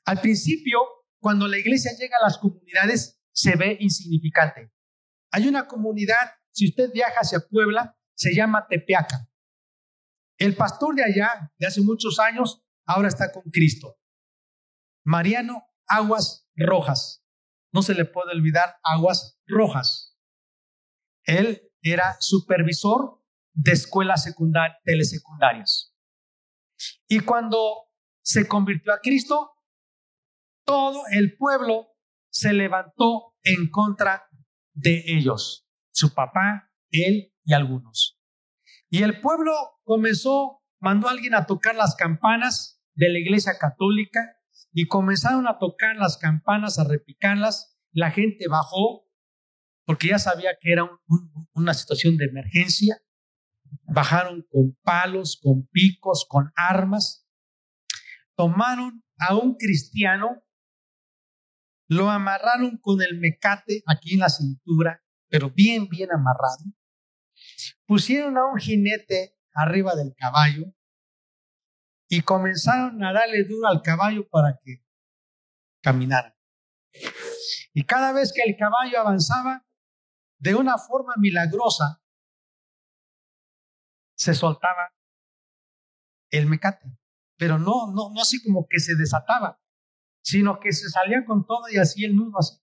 Al 0.05 0.21
principio, 0.21 0.81
cuando 1.21 1.47
la 1.47 1.59
iglesia 1.59 1.93
llega 1.99 2.17
a 2.21 2.25
las 2.25 2.39
comunidades, 2.39 3.23
se 3.33 3.57
ve 3.57 3.77
insignificante. 3.81 4.73
Hay 5.31 5.47
una 5.47 5.67
comunidad, 5.67 6.33
si 6.51 6.69
usted 6.69 6.91
viaja 6.93 7.21
hacia 7.21 7.41
Puebla, 7.49 7.97
se 8.15 8.35
llama 8.35 8.67
Tepeaca. 8.69 9.29
El 10.39 10.57
pastor 10.57 10.95
de 10.95 11.05
allá, 11.05 11.53
de 11.59 11.67
hace 11.67 11.81
muchos 11.81 12.19
años, 12.19 12.66
ahora 12.87 13.09
está 13.09 13.33
con 13.33 13.43
Cristo. 13.51 13.99
Mariano 15.05 15.69
Aguas 15.87 16.49
Rojas. 16.57 17.25
No 17.73 17.83
se 17.83 17.95
le 17.95 18.05
puede 18.05 18.33
olvidar 18.33 18.77
Aguas 18.83 19.39
Rojas. 19.47 20.17
Él 21.25 21.71
era 21.83 22.17
supervisor 22.21 23.23
de 23.53 23.73
escuelas 23.73 24.23
secundarias, 24.25 24.79
telesecundarias. 24.85 25.95
Y 27.09 27.21
cuando 27.21 27.89
se 28.23 28.47
convirtió 28.49 28.93
a 28.93 29.01
Cristo, 29.01 29.53
todo 30.65 31.03
el 31.11 31.37
pueblo 31.37 31.89
se 32.31 32.53
levantó 32.53 33.35
en 33.43 33.71
contra 33.71 34.25
de 34.75 35.05
ellos, 35.07 35.67
su 35.93 36.13
papá, 36.13 36.71
él 36.91 37.33
y 37.45 37.55
algunos. 37.55 38.21
Y 38.91 39.03
el 39.03 39.21
pueblo 39.21 39.53
comenzó, 39.85 40.63
mandó 40.81 41.09
a 41.09 41.13
alguien 41.13 41.35
a 41.35 41.47
tocar 41.47 41.75
las 41.77 41.95
campanas 41.97 42.76
de 42.97 43.09
la 43.09 43.19
iglesia 43.19 43.53
católica 43.59 44.37
y 44.73 44.87
comenzaron 44.87 45.47
a 45.47 45.59
tocar 45.59 45.97
las 45.97 46.19
campanas, 46.19 46.79
a 46.79 46.85
repicarlas. 46.85 47.79
La 47.93 48.11
gente 48.11 48.49
bajó 48.49 49.07
porque 49.85 50.09
ya 50.09 50.19
sabía 50.19 50.59
que 50.61 50.73
era 50.73 50.91
una 51.55 51.75
situación 51.75 52.17
de 52.17 52.25
emergencia. 52.25 53.01
Bajaron 53.85 54.45
con 54.51 54.77
palos, 54.83 55.39
con 55.41 55.69
picos, 55.69 56.27
con 56.29 56.51
armas. 56.57 57.27
Tomaron 58.35 59.05
a 59.19 59.37
un 59.37 59.55
cristiano 59.55 60.43
lo 61.89 62.11
amarraron 62.11 62.79
con 62.79 63.01
el 63.01 63.19
mecate 63.19 63.83
aquí 63.87 64.15
en 64.15 64.21
la 64.21 64.29
cintura, 64.29 65.05
pero 65.29 65.51
bien, 65.51 65.89
bien 65.89 66.11
amarrado. 66.13 66.65
Pusieron 67.87 68.37
a 68.39 68.47
un 68.47 68.59
jinete 68.59 69.37
arriba 69.53 69.95
del 69.95 70.15
caballo 70.17 70.75
y 72.09 72.23
comenzaron 72.23 73.03
a 73.05 73.13
darle 73.13 73.45
duro 73.45 73.69
al 73.69 73.83
caballo 73.83 74.29
para 74.29 74.59
que 74.63 74.85
caminara. 75.83 76.37
Y 77.73 77.85
cada 77.85 78.13
vez 78.13 78.33
que 78.33 78.43
el 78.43 78.57
caballo 78.57 79.01
avanzaba, 79.01 79.67
de 80.39 80.55
una 80.55 80.79
forma 80.79 81.15
milagrosa, 81.17 82.03
se 84.17 84.35
soltaba 84.35 84.93
el 86.31 86.47
mecate, 86.47 86.99
pero 87.37 87.59
no, 87.59 87.93
no, 87.93 88.11
no 88.13 88.21
así 88.21 88.43
como 88.43 88.67
que 88.69 88.81
se 88.81 88.95
desataba, 88.97 89.61
sino 90.23 90.59
que 90.59 90.73
se 90.73 90.89
salía 90.89 91.25
con 91.25 91.47
todo 91.47 91.69
y 91.71 91.79
así 91.79 92.05
el 92.05 92.17
nudo 92.17 92.39
así. 92.39 92.57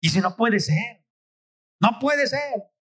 Y 0.00 0.10
si 0.10 0.20
no 0.20 0.36
puede 0.36 0.60
ser, 0.60 1.04
no 1.80 1.98
puede 2.00 2.26
ser, 2.26 2.72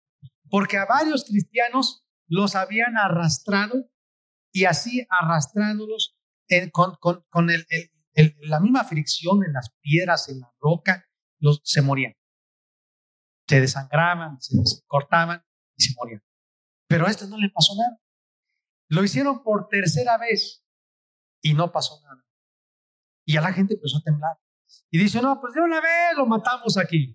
porque 0.50 0.76
a 0.78 0.86
varios 0.86 1.24
cristianos 1.24 2.06
los 2.28 2.54
habían 2.54 2.96
arrastrado 2.96 3.90
y 4.56 4.64
así 4.64 5.06
arrastrándolos 5.10 6.16
con, 6.72 6.96
con, 7.28 7.50
el, 7.50 7.66
la 8.40 8.58
misma 8.58 8.84
fricción 8.84 9.44
en 9.44 9.52
las 9.52 9.70
piedras, 9.82 10.30
en 10.30 10.40
la 10.40 10.50
roca, 10.58 11.04
los, 11.38 11.60
se 11.62 11.82
morían. 11.82 12.14
Se 13.46 13.60
desangraban, 13.60 14.40
se 14.40 14.56
cortaban 14.86 15.44
y 15.76 15.82
se 15.82 15.94
morían. 15.94 16.22
Pero 16.88 17.06
a 17.06 17.10
este 17.10 17.26
no 17.26 17.36
le 17.36 17.50
pasó 17.50 17.75
nada. 17.76 18.00
Lo 18.88 19.04
hicieron 19.04 19.42
por 19.42 19.68
tercera 19.68 20.16
vez 20.16 20.64
y 21.42 21.52
no 21.52 21.70
pasó 21.70 22.00
nada. 22.02 22.25
Y 23.26 23.36
a 23.36 23.42
la 23.42 23.52
gente 23.52 23.75
empezó 23.75 23.98
a 23.98 24.04
temblar. 24.04 24.38
Y 24.90 24.96
dice, 24.96 25.20
no, 25.20 25.38
pues 25.38 25.52
de 25.52 25.60
una 25.60 25.82
vez 25.82 26.16
lo 26.16 26.25
matamos 26.25 26.78
aquí. 26.78 27.14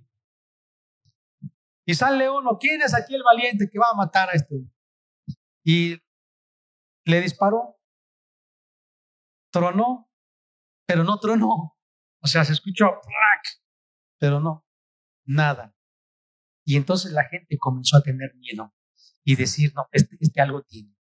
Y 1.87 1.95
sale 1.95 2.29
uno, 2.29 2.59
¿quién 2.59 2.83
es 2.83 2.93
aquí 2.93 3.15
el 3.15 3.23
valiente 3.23 3.67
que 3.67 3.79
va 3.79 3.89
a 3.91 3.95
matar 3.95 4.29
a 4.29 4.33
este 4.33 4.63
Y 5.63 5.97
le 7.05 7.21
disparó, 7.21 7.79
tronó, 9.51 10.09
pero 10.85 11.03
no 11.03 11.19
tronó. 11.19 11.77
O 12.23 12.27
sea, 12.27 12.45
se 12.45 12.53
escuchó, 12.53 12.85
pero 14.19 14.39
no, 14.39 14.65
nada. 15.25 15.75
Y 16.63 16.77
entonces 16.77 17.11
la 17.11 17.23
gente 17.25 17.57
comenzó 17.57 17.97
a 17.97 18.03
tener 18.03 18.35
miedo 18.35 18.73
y 19.23 19.35
decir, 19.35 19.73
no, 19.75 19.87
este, 19.91 20.17
este 20.19 20.41
algo 20.41 20.61
tiene, 20.63 20.95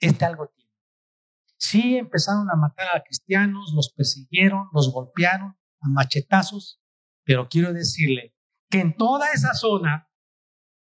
este 0.00 0.24
algo 0.24 0.48
tiene. 0.48 0.72
Sí 1.56 1.96
empezaron 1.96 2.50
a 2.50 2.56
matar 2.56 2.88
a 2.94 3.02
cristianos, 3.02 3.72
los 3.74 3.92
persiguieron, 3.92 4.68
los 4.72 4.92
golpearon 4.92 5.56
a 5.80 5.88
machetazos, 5.88 6.80
pero 7.24 7.48
quiero 7.48 7.72
decirle 7.72 8.34
que 8.70 8.80
en 8.80 8.96
toda 8.96 9.30
esa 9.32 9.54
zona 9.54 10.10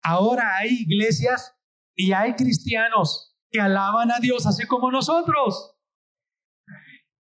ahora 0.02 0.58
hay 0.58 0.70
iglesias 0.82 1.56
y 1.96 2.12
hay 2.14 2.36
cristianos 2.36 3.33
que 3.54 3.62
alaban 3.62 4.12
a 4.12 4.20
Dios 4.20 4.48
así 4.48 4.66
como 4.66 4.92
nosotros. 4.92 5.76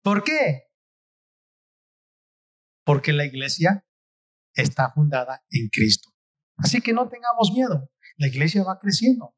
¿Por 0.03 0.23
qué? 0.23 0.69
Porque 2.85 3.11
la 3.11 3.25
iglesia 3.25 3.83
está 4.53 4.91
fundada 4.91 5.43
en 5.49 5.69
Cristo. 5.69 6.09
Así 6.57 6.81
que 6.81 6.93
no 6.93 7.09
tengamos 7.09 7.51
miedo. 7.51 7.89
La 8.17 8.27
iglesia 8.27 8.63
va 8.63 8.77
creciendo. 8.79 9.35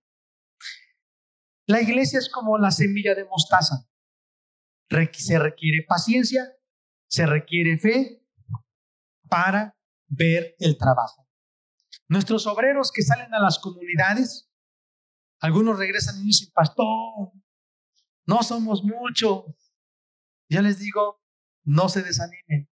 La 1.66 1.82
iglesia 1.82 2.20
es 2.20 2.30
como 2.30 2.58
la 2.58 2.72
semilla 2.72 3.16
de 3.16 3.24
mostaza. 3.24 3.88
Se 5.14 5.40
requiere 5.40 5.86
paciencia, 5.88 6.44
se 7.10 7.26
requiere 7.26 7.78
fe 7.78 8.28
para 9.30 9.78
ver 10.10 10.56
el 10.60 10.78
trabajo. 10.78 11.26
Nuestros 12.10 12.46
obreros 12.48 12.92
que 12.92 13.02
salen 13.02 13.34
a 13.34 13.40
las 13.40 13.60
comunidades, 13.60 14.51
algunos 15.42 15.78
regresan 15.78 16.22
y 16.22 16.28
dicen, 16.28 16.52
pastor, 16.54 17.32
no 18.28 18.44
somos 18.44 18.84
muchos. 18.84 19.46
Ya 20.50 20.62
les 20.62 20.80
digo, 20.80 21.20
no 21.64 21.90
se 21.90 22.04
desanimen. 22.04 22.70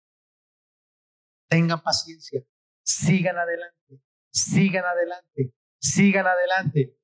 Tengan 1.50 1.84
paciencia, 1.84 2.42
sigan 2.84 3.38
adelante, 3.38 4.02
sigan 4.32 4.86
adelante, 4.86 5.54
sigan 5.80 6.26
adelante. 6.26 6.98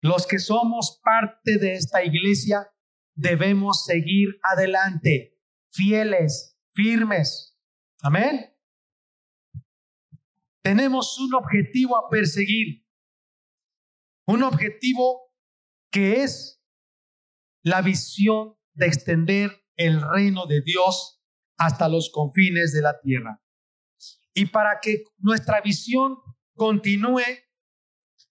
Los 0.00 0.26
que 0.26 0.38
somos 0.38 1.00
parte 1.02 1.58
de 1.58 1.74
esta 1.74 2.04
iglesia 2.04 2.70
debemos 3.14 3.84
seguir 3.84 4.38
adelante, 4.42 5.36
fieles, 5.72 6.56
firmes. 6.72 7.58
Amén. 8.00 8.56
Tenemos 10.62 11.18
un 11.18 11.34
objetivo 11.34 11.96
a 11.96 12.08
perseguir, 12.08 12.85
un 14.26 14.42
objetivo 14.42 15.32
que 15.90 16.22
es 16.22 16.62
la 17.62 17.82
visión 17.82 18.56
de 18.74 18.86
extender 18.86 19.50
el 19.76 20.00
reino 20.00 20.46
de 20.46 20.60
Dios 20.62 21.22
hasta 21.56 21.88
los 21.88 22.10
confines 22.10 22.72
de 22.72 22.82
la 22.82 23.00
tierra. 23.00 23.42
Y 24.34 24.46
para 24.46 24.80
que 24.80 25.04
nuestra 25.18 25.60
visión 25.60 26.18
continúe, 26.54 27.22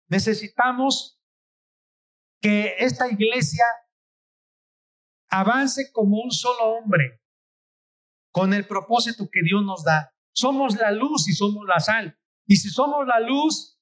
necesitamos 0.07 1.19
que 2.41 2.75
esta 2.77 3.09
iglesia 3.09 3.65
avance 5.29 5.91
como 5.91 6.21
un 6.21 6.31
solo 6.31 6.77
hombre, 6.77 7.21
con 8.31 8.53
el 8.53 8.67
propósito 8.67 9.27
que 9.31 9.41
Dios 9.43 9.63
nos 9.63 9.83
da. 9.83 10.13
Somos 10.33 10.75
la 10.75 10.91
luz 10.91 11.27
y 11.27 11.33
somos 11.33 11.65
la 11.65 11.79
sal. 11.79 12.19
Y 12.45 12.57
si 12.57 12.69
somos 12.69 13.07
la 13.07 13.19
luz, 13.19 13.74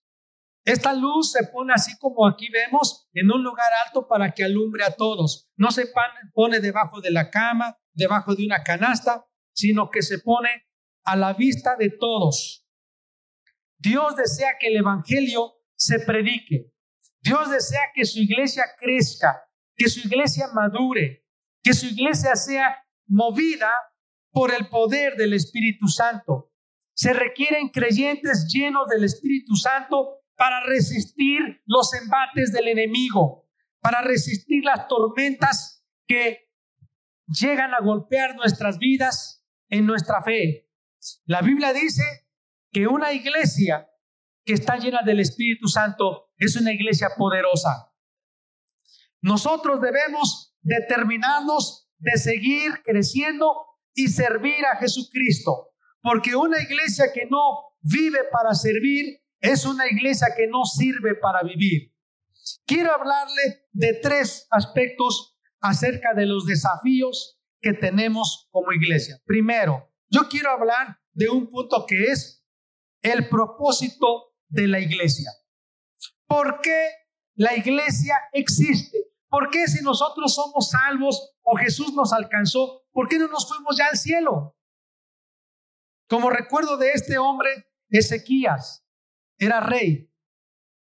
esta 0.65 0.93
luz 0.93 1.31
se 1.31 1.45
pone 1.47 1.73
así 1.73 1.97
como 1.99 2.25
aquí 2.27 2.47
vemos, 2.49 3.09
en 3.13 3.31
un 3.31 3.43
lugar 3.43 3.67
alto 3.85 4.07
para 4.07 4.33
que 4.33 4.43
alumbre 4.43 4.83
a 4.85 4.95
todos. 4.95 5.49
No 5.57 5.71
se 5.71 5.91
pone 6.33 6.59
debajo 6.61 7.01
de 7.01 7.11
la 7.11 7.29
cama, 7.29 7.77
debajo 7.93 8.33
de 8.33 8.45
una 8.45 8.63
canasta, 8.63 9.25
sino 9.53 9.89
que 9.89 10.01
se 10.01 10.19
pone 10.19 10.49
a 11.03 11.17
la 11.17 11.33
vista 11.33 11.75
de 11.75 11.89
todos. 11.89 12.65
Dios 13.77 14.15
desea 14.15 14.53
que 14.57 14.67
el 14.67 14.77
Evangelio 14.77 15.53
se 15.75 15.99
predique. 15.99 16.71
Dios 17.21 17.49
desea 17.51 17.91
que 17.93 18.05
su 18.05 18.19
iglesia 18.19 18.63
crezca, 18.77 19.43
que 19.75 19.89
su 19.89 20.07
iglesia 20.07 20.47
madure, 20.53 21.25
que 21.61 21.73
su 21.73 21.87
iglesia 21.87 22.35
sea 22.35 22.85
movida 23.05 23.71
por 24.31 24.53
el 24.53 24.69
poder 24.69 25.17
del 25.17 25.33
Espíritu 25.33 25.87
Santo. 25.87 26.51
Se 26.95 27.11
requieren 27.11 27.69
creyentes 27.69 28.47
llenos 28.49 28.87
del 28.87 29.03
Espíritu 29.03 29.55
Santo 29.55 30.22
para 30.35 30.61
resistir 30.65 31.61
los 31.65 31.93
embates 31.93 32.51
del 32.51 32.67
enemigo, 32.67 33.49
para 33.79 34.01
resistir 34.01 34.63
las 34.63 34.87
tormentas 34.87 35.85
que 36.07 36.51
llegan 37.27 37.73
a 37.73 37.81
golpear 37.81 38.35
nuestras 38.35 38.77
vidas 38.77 39.45
en 39.69 39.85
nuestra 39.85 40.21
fe. 40.21 40.69
La 41.25 41.41
Biblia 41.41 41.73
dice 41.73 42.03
que 42.71 42.87
una 42.87 43.13
iglesia 43.13 43.89
que 44.45 44.53
está 44.53 44.77
llena 44.77 45.01
del 45.03 45.19
Espíritu 45.19 45.67
Santo 45.67 46.31
es 46.37 46.55
una 46.55 46.71
iglesia 46.73 47.09
poderosa. 47.17 47.91
Nosotros 49.21 49.81
debemos 49.81 50.55
determinarnos 50.61 51.89
de 51.97 52.17
seguir 52.17 52.81
creciendo 52.83 53.53
y 53.93 54.07
servir 54.07 54.65
a 54.65 54.77
Jesucristo, 54.77 55.69
porque 56.01 56.35
una 56.35 56.61
iglesia 56.61 57.05
que 57.13 57.25
no 57.29 57.75
vive 57.81 58.19
para 58.31 58.53
servir 58.53 59.22
es 59.43 59.65
una 59.65 59.85
iglesia 59.87 60.27
que 60.35 60.47
no 60.47 60.63
sirve 60.63 61.15
para 61.15 61.43
vivir. 61.43 61.93
Quiero 62.65 62.93
hablarle 62.93 63.67
de 63.73 63.99
tres 64.01 64.47
aspectos 64.49 65.37
acerca 65.59 66.13
de 66.13 66.25
los 66.25 66.45
desafíos 66.45 67.41
que 67.61 67.73
tenemos 67.73 68.47
como 68.51 68.71
iglesia. 68.71 69.21
Primero, 69.25 69.91
yo 70.09 70.29
quiero 70.29 70.49
hablar 70.49 70.97
de 71.11 71.29
un 71.29 71.49
punto 71.49 71.85
que 71.85 72.05
es 72.05 72.45
el 73.01 73.27
propósito 73.27 74.33
de 74.47 74.67
la 74.67 74.79
iglesia. 74.79 75.29
¿Por 76.25 76.61
qué 76.61 76.87
la 77.35 77.53
iglesia 77.53 78.15
existe? 78.31 78.97
¿Por 79.27 79.49
qué 79.49 79.67
si 79.67 79.83
nosotros 79.83 80.35
somos 80.35 80.69
salvos 80.69 81.35
o 81.41 81.57
Jesús 81.57 81.93
nos 81.93 82.13
alcanzó, 82.13 82.85
por 82.93 83.09
qué 83.09 83.19
no 83.19 83.27
nos 83.27 83.49
fuimos 83.49 83.75
ya 83.77 83.87
al 83.87 83.97
cielo? 83.97 84.55
Como 86.07 86.29
recuerdo 86.29 86.77
de 86.77 86.91
este 86.93 87.17
hombre, 87.17 87.49
Ezequías, 87.89 88.82
era 89.45 89.59
rey. 89.59 90.11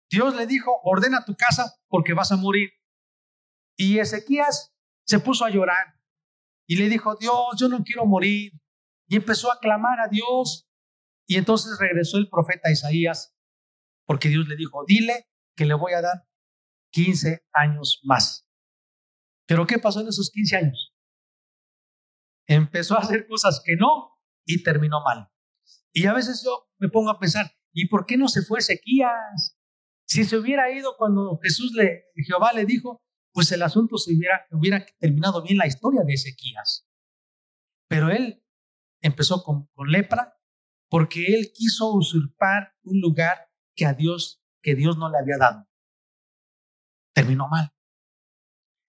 Dios 0.09 0.35
le 0.35 0.45
dijo, 0.45 0.71
ordena 0.83 1.23
tu 1.25 1.35
casa 1.35 1.79
porque 1.87 2.13
vas 2.13 2.31
a 2.31 2.37
morir. 2.37 2.69
Y 3.77 3.99
Ezequías 3.99 4.75
se 5.05 5.19
puso 5.19 5.45
a 5.45 5.49
llorar. 5.49 5.99
Y 6.67 6.75
le 6.75 6.89
dijo, 6.89 7.15
Dios, 7.15 7.55
yo 7.57 7.67
no 7.67 7.83
quiero 7.83 8.05
morir. 8.05 8.53
Y 9.07 9.15
empezó 9.15 9.51
a 9.51 9.59
clamar 9.59 9.99
a 9.99 10.07
Dios. 10.07 10.69
Y 11.27 11.37
entonces 11.37 11.77
regresó 11.79 12.17
el 12.17 12.29
profeta 12.29 12.71
Isaías, 12.71 13.33
porque 14.05 14.29
Dios 14.29 14.47
le 14.47 14.55
dijo, 14.55 14.83
dile 14.85 15.29
que 15.55 15.65
le 15.65 15.73
voy 15.73 15.93
a 15.93 16.01
dar 16.01 16.27
15 16.91 17.45
años 17.53 18.01
más. 18.03 18.45
Pero 19.47 19.65
¿qué 19.65 19.79
pasó 19.79 20.01
en 20.01 20.09
esos 20.09 20.29
15 20.31 20.57
años? 20.57 20.93
Empezó 22.47 22.95
a 22.95 23.01
hacer 23.01 23.27
cosas 23.27 23.61
que 23.65 23.75
no 23.77 24.19
y 24.45 24.63
terminó 24.63 25.01
mal. 25.03 25.29
Y 25.93 26.05
a 26.05 26.13
veces 26.13 26.41
yo 26.43 26.69
me 26.79 26.89
pongo 26.89 27.11
a 27.11 27.19
pensar, 27.19 27.51
¿y 27.73 27.87
por 27.87 28.05
qué 28.05 28.17
no 28.17 28.27
se 28.27 28.41
fue 28.41 28.59
Ezequías? 28.59 29.57
Si 30.05 30.23
se 30.25 30.37
hubiera 30.37 30.71
ido 30.71 30.95
cuando 30.97 31.39
Jesús 31.41 31.73
le, 31.73 32.05
Jehová 32.15 32.51
le 32.53 32.65
dijo, 32.65 33.01
pues 33.33 33.51
el 33.51 33.63
asunto 33.63 33.97
se 33.97 34.13
hubiera, 34.13 34.45
hubiera 34.51 34.85
terminado 34.99 35.41
bien 35.41 35.57
la 35.57 35.67
historia 35.67 36.01
de 36.05 36.13
Ezequías. 36.13 36.87
Pero 37.87 38.09
él 38.09 38.43
empezó 39.01 39.43
con, 39.43 39.69
lepra 39.87 40.37
porque 40.89 41.25
él 41.27 41.51
quiso 41.53 41.93
usurpar 41.93 42.75
un 42.83 42.99
lugar 42.99 43.49
que 43.75 43.85
a 43.85 43.93
Dios, 43.93 44.43
que 44.61 44.75
Dios 44.75 44.97
no 44.97 45.09
le 45.09 45.17
había 45.17 45.37
dado. 45.37 45.67
Terminó 47.13 47.47
mal. 47.47 47.73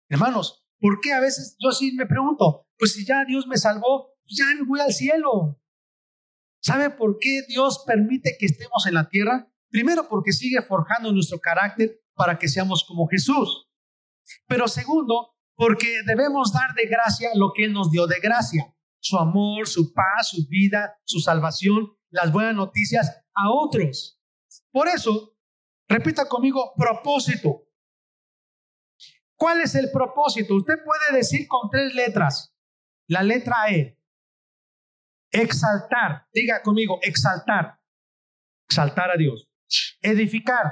Hermanos, 0.10 0.65
¿por 0.79 0.99
qué 1.01 1.13
a 1.13 1.19
veces 1.19 1.55
yo 1.60 1.71
sí 1.71 1.93
me 1.93 2.05
pregunto, 2.05 2.67
pues 2.77 2.93
si 2.93 3.05
ya 3.05 3.23
Dios 3.25 3.47
me 3.47 3.57
salvó, 3.57 4.15
pues 4.23 4.38
ya 4.38 4.45
me 4.55 4.65
voy 4.65 4.79
al 4.79 4.93
cielo? 4.93 5.61
¿Sabe 6.62 6.89
por 6.91 7.17
qué 7.19 7.41
Dios 7.47 7.84
permite 7.86 8.36
que 8.39 8.45
estemos 8.45 8.86
en 8.88 8.93
la 8.93 9.10
tierra? 9.10 9.52
Primero 9.69 10.08
porque 10.08 10.32
sigue 10.32 10.62
forjando 10.62 11.12
nuestro 11.12 11.39
carácter 11.39 12.02
para 12.13 12.38
que 12.38 12.47
seamos 12.47 12.86
como 12.88 13.08
Jesús. 13.08 13.67
Pero 14.47 14.67
segundo, 14.67 15.36
porque 15.56 15.88
debemos 16.06 16.54
dar 16.54 16.74
de 16.76 16.86
gracia 16.88 17.30
lo 17.36 17.52
que 17.54 17.65
Él 17.65 17.74
nos 17.74 17.91
dio 17.91 18.08
de 18.08 18.19
gracia. 18.19 18.74
Su 19.00 19.17
amor, 19.17 19.67
su 19.67 19.93
paz, 19.93 20.30
su 20.30 20.47
vida, 20.47 21.00
su 21.04 21.19
salvación, 21.19 21.97
las 22.10 22.32
buenas 22.32 22.56
noticias 22.56 23.10
a 23.34 23.50
otros. 23.50 24.19
Por 24.71 24.88
eso, 24.88 25.32
Repita 25.91 26.26
conmigo, 26.26 26.74
propósito. 26.78 27.67
¿Cuál 29.36 29.60
es 29.60 29.76
el 29.76 29.91
propósito? 29.91 30.56
Usted 30.56 30.76
puede 30.86 31.17
decir 31.17 31.45
con 31.50 31.69
tres 31.69 31.93
letras. 31.93 32.56
La 33.08 33.24
letra 33.24 33.69
E. 33.69 34.00
Exaltar. 35.32 36.28
Diga 36.34 36.62
conmigo, 36.62 37.00
exaltar. 37.02 37.80
Exaltar 38.70 39.12
a 39.12 39.17
Dios. 39.17 39.50
Edificar. 40.02 40.65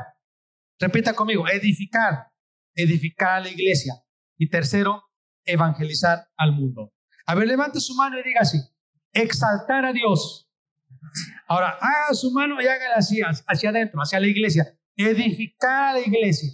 Repita 0.79 1.13
conmigo, 1.13 1.47
edificar. 1.47 2.31
Edificar 2.75 3.35
a 3.35 3.39
la 3.41 3.49
iglesia. 3.49 3.93
Y 4.37 4.49
tercero, 4.49 5.03
evangelizar 5.45 6.29
al 6.37 6.53
mundo. 6.53 6.93
A 7.25 7.35
ver, 7.35 7.47
levante 7.47 7.79
su 7.79 7.95
mano 7.95 8.19
y 8.19 8.23
diga 8.23 8.41
así. 8.41 8.57
Exaltar 9.13 9.85
a 9.85 9.93
Dios. 9.93 10.49
Ahora, 11.47 11.77
haga 11.79 12.13
su 12.13 12.31
mano 12.31 12.61
y 12.61 12.67
hágala 12.67 12.95
así, 12.95 13.21
hacia 13.21 13.69
adentro, 13.69 13.99
hacia 14.01 14.19
la 14.19 14.27
iglesia. 14.27 14.77
Edificar 14.95 15.89
a 15.89 15.93
la 15.93 15.99
iglesia. 15.99 16.51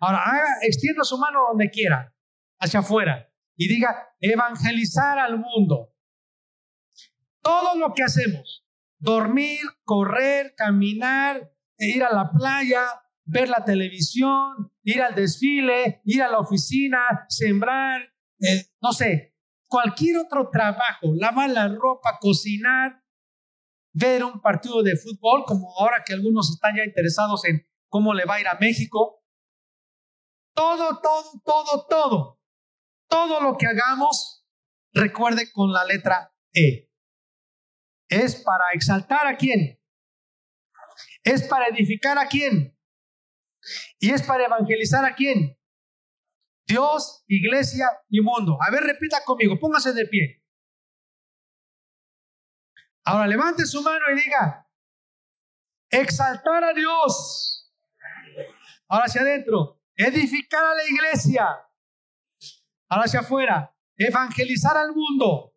Ahora, 0.00 0.22
haga, 0.22 0.48
extienda 0.62 1.04
su 1.04 1.18
mano 1.18 1.40
donde 1.48 1.70
quiera, 1.70 2.14
hacia 2.58 2.80
afuera. 2.80 3.28
Y 3.56 3.68
diga, 3.68 4.14
evangelizar 4.20 5.18
al 5.18 5.38
mundo. 5.38 5.91
Todo 7.42 7.76
lo 7.76 7.92
que 7.92 8.04
hacemos, 8.04 8.64
dormir, 8.98 9.60
correr, 9.84 10.54
caminar, 10.56 11.52
ir 11.76 12.04
a 12.04 12.12
la 12.12 12.30
playa, 12.30 12.84
ver 13.24 13.48
la 13.48 13.64
televisión, 13.64 14.72
ir 14.84 15.02
al 15.02 15.14
desfile, 15.14 16.00
ir 16.04 16.22
a 16.22 16.28
la 16.28 16.38
oficina, 16.38 17.26
sembrar, 17.28 18.02
eh, 18.40 18.66
no 18.80 18.92
sé, 18.92 19.34
cualquier 19.66 20.18
otro 20.18 20.50
trabajo, 20.50 21.12
lavar 21.14 21.50
la 21.50 21.68
ropa, 21.68 22.18
cocinar, 22.20 23.02
ver 23.92 24.24
un 24.24 24.40
partido 24.40 24.82
de 24.82 24.96
fútbol, 24.96 25.44
como 25.46 25.72
ahora 25.78 26.02
que 26.04 26.12
algunos 26.12 26.50
están 26.50 26.76
ya 26.76 26.84
interesados 26.84 27.44
en 27.44 27.66
cómo 27.88 28.14
le 28.14 28.24
va 28.24 28.36
a 28.36 28.40
ir 28.40 28.48
a 28.48 28.58
México. 28.60 29.24
Todo, 30.54 31.00
todo, 31.00 31.42
todo, 31.44 31.86
todo, 31.88 32.40
todo 33.08 33.40
lo 33.40 33.56
que 33.56 33.66
hagamos, 33.66 34.46
recuerde 34.92 35.50
con 35.52 35.72
la 35.72 35.84
letra 35.84 36.34
E. 36.52 36.91
Es 38.12 38.36
para 38.42 38.64
exaltar 38.74 39.26
a 39.26 39.38
quién. 39.38 39.80
Es 41.24 41.48
para 41.48 41.68
edificar 41.68 42.18
a 42.18 42.28
quién. 42.28 42.76
Y 43.98 44.10
es 44.10 44.22
para 44.22 44.44
evangelizar 44.44 45.02
a 45.02 45.14
quién. 45.14 45.58
Dios, 46.66 47.24
iglesia 47.26 47.86
y 48.10 48.20
mundo. 48.20 48.58
A 48.60 48.70
ver, 48.70 48.82
repita 48.82 49.24
conmigo, 49.24 49.58
póngase 49.58 49.94
de 49.94 50.04
pie. 50.06 50.44
Ahora 53.04 53.26
levante 53.26 53.64
su 53.64 53.82
mano 53.82 54.04
y 54.12 54.22
diga, 54.22 54.68
exaltar 55.90 56.64
a 56.64 56.74
Dios. 56.74 57.72
Ahora 58.88 59.06
hacia 59.06 59.22
adentro, 59.22 59.80
edificar 59.96 60.62
a 60.62 60.74
la 60.74 60.84
iglesia. 60.84 61.46
Ahora 62.90 63.06
hacia 63.06 63.20
afuera, 63.20 63.74
evangelizar 63.96 64.76
al 64.76 64.92
mundo. 64.92 65.51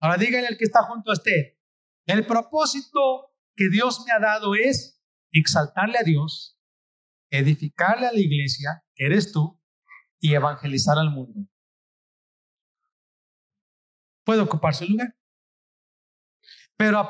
Ahora 0.00 0.16
dígale 0.16 0.46
al 0.46 0.56
que 0.56 0.64
está 0.64 0.82
junto 0.82 1.10
a 1.10 1.14
usted, 1.14 1.58
el 2.06 2.26
propósito 2.26 3.34
que 3.54 3.68
Dios 3.68 4.04
me 4.06 4.12
ha 4.12 4.18
dado 4.18 4.54
es 4.54 5.00
exaltarle 5.30 5.98
a 5.98 6.02
Dios, 6.02 6.58
edificarle 7.30 8.06
a 8.06 8.12
la 8.12 8.18
iglesia, 8.18 8.84
eres 8.96 9.32
tú, 9.32 9.60
y 10.20 10.34
evangelizar 10.34 10.98
al 10.98 11.10
mundo. 11.10 11.48
Puede 14.24 14.40
ocupar 14.40 14.74
su 14.74 14.84
lugar. 14.84 15.16
Pero 16.76 17.08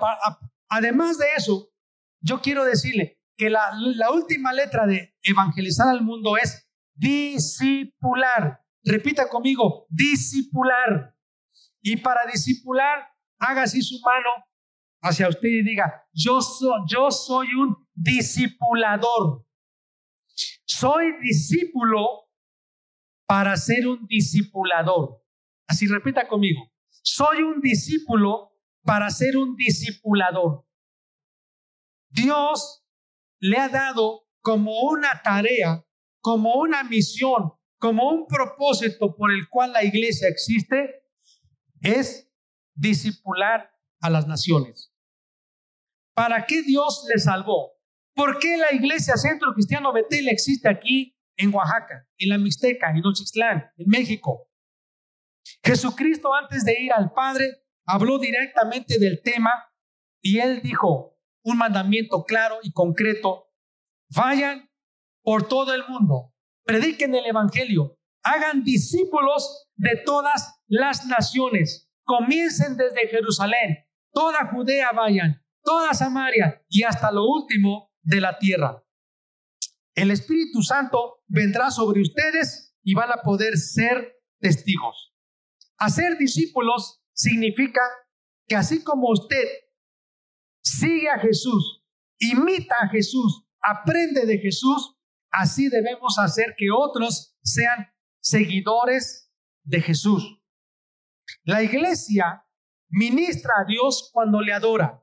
además 0.68 1.18
de 1.18 1.26
eso, 1.36 1.72
yo 2.20 2.40
quiero 2.40 2.64
decirle 2.64 3.20
que 3.36 3.50
la, 3.50 3.70
la 3.72 4.10
última 4.10 4.52
letra 4.52 4.86
de 4.86 5.16
evangelizar 5.22 5.88
al 5.88 6.02
mundo 6.02 6.36
es 6.36 6.68
discipular. 6.94 8.64
Repita 8.84 9.28
conmigo, 9.28 9.86
discipular. 9.88 11.16
Y 11.82 11.96
para 11.96 12.30
discipular, 12.30 13.08
haga 13.38 13.62
así 13.62 13.82
su 13.82 13.98
mano 14.04 14.30
hacia 15.02 15.28
usted 15.28 15.48
y 15.48 15.62
diga, 15.62 16.04
yo, 16.12 16.40
soy 16.40 16.80
yo 16.88 17.10
soy 17.10 17.48
un 17.54 17.76
discipulador. 17.94 19.46
Soy 20.64 21.12
discípulo 21.20 22.28
para 23.26 23.56
ser 23.56 23.86
un 23.86 24.06
discipulador. 24.06 25.22
Así 25.66 25.86
repita 25.86 26.26
conmigo. 26.26 26.72
Soy 27.02 27.42
un 27.42 27.60
discípulo 27.60 28.52
para 28.82 29.10
ser 29.10 29.36
un 29.36 29.56
discipulador. 29.56 30.66
Dios 32.10 32.84
le 33.40 33.56
ha 33.56 33.68
dado 33.68 34.26
como 34.42 34.80
una 34.82 35.22
tarea, 35.22 35.84
como 36.20 36.54
una 36.54 36.82
misión, 36.84 37.52
como 37.78 38.10
un 38.10 38.26
propósito 38.26 39.14
por 39.14 39.32
el 39.32 39.48
cual 39.48 39.72
la 39.72 39.84
iglesia 39.84 40.28
existe, 40.28 41.04
es 41.80 42.30
discipular 42.74 43.70
a 44.00 44.10
las 44.10 44.26
naciones. 44.26 44.92
¿Para 46.14 46.46
qué 46.46 46.62
Dios 46.62 47.06
le 47.12 47.18
salvó? 47.18 47.72
¿Por 48.14 48.38
qué 48.38 48.56
la 48.56 48.72
iglesia 48.72 49.16
Centro 49.16 49.52
Cristiano 49.54 49.92
Betel 49.92 50.28
existe 50.28 50.68
aquí 50.68 51.16
en 51.40 51.54
Oaxaca, 51.54 52.06
en 52.18 52.28
la 52.28 52.38
Mixteca, 52.38 52.90
en 52.90 53.04
Oxixtlán, 53.04 53.72
en 53.76 53.88
México. 53.88 54.48
Jesucristo 55.64 56.34
antes 56.34 56.64
de 56.64 56.78
ir 56.78 56.92
al 56.92 57.12
Padre 57.12 57.64
habló 57.86 58.18
directamente 58.18 58.98
del 58.98 59.22
tema 59.22 59.50
y 60.22 60.38
él 60.38 60.60
dijo 60.62 61.18
un 61.42 61.56
mandamiento 61.56 62.24
claro 62.24 62.58
y 62.62 62.72
concreto, 62.72 63.48
vayan 64.14 64.70
por 65.22 65.48
todo 65.48 65.72
el 65.72 65.86
mundo, 65.88 66.34
prediquen 66.64 67.14
el 67.14 67.24
Evangelio, 67.24 67.98
hagan 68.22 68.62
discípulos 68.62 69.70
de 69.76 69.96
todas 70.04 70.59
las 70.70 71.04
naciones, 71.04 71.90
comiencen 72.04 72.76
desde 72.76 73.08
Jerusalén, 73.08 73.84
toda 74.12 74.46
Judea 74.46 74.90
vayan, 74.94 75.44
toda 75.62 75.92
Samaria 75.92 76.64
y 76.68 76.84
hasta 76.84 77.10
lo 77.10 77.24
último 77.26 77.92
de 78.02 78.20
la 78.20 78.38
tierra. 78.38 78.82
El 79.96 80.12
Espíritu 80.12 80.62
Santo 80.62 81.24
vendrá 81.26 81.72
sobre 81.72 82.00
ustedes 82.00 82.76
y 82.84 82.94
van 82.94 83.10
a 83.10 83.22
poder 83.22 83.58
ser 83.58 84.22
testigos. 84.38 85.12
Hacer 85.76 86.16
discípulos 86.16 87.02
significa 87.12 87.80
que 88.46 88.54
así 88.54 88.84
como 88.84 89.10
usted 89.10 89.44
sigue 90.62 91.10
a 91.10 91.18
Jesús, 91.18 91.84
imita 92.18 92.76
a 92.80 92.88
Jesús, 92.88 93.44
aprende 93.60 94.24
de 94.24 94.38
Jesús, 94.38 94.96
así 95.32 95.68
debemos 95.68 96.16
hacer 96.18 96.54
que 96.56 96.70
otros 96.70 97.36
sean 97.42 97.88
seguidores 98.20 99.32
de 99.64 99.80
Jesús. 99.80 100.39
La 101.44 101.62
iglesia 101.62 102.44
ministra 102.88 103.52
a 103.60 103.64
Dios 103.64 104.10
cuando 104.12 104.40
le 104.40 104.52
adora. 104.52 105.02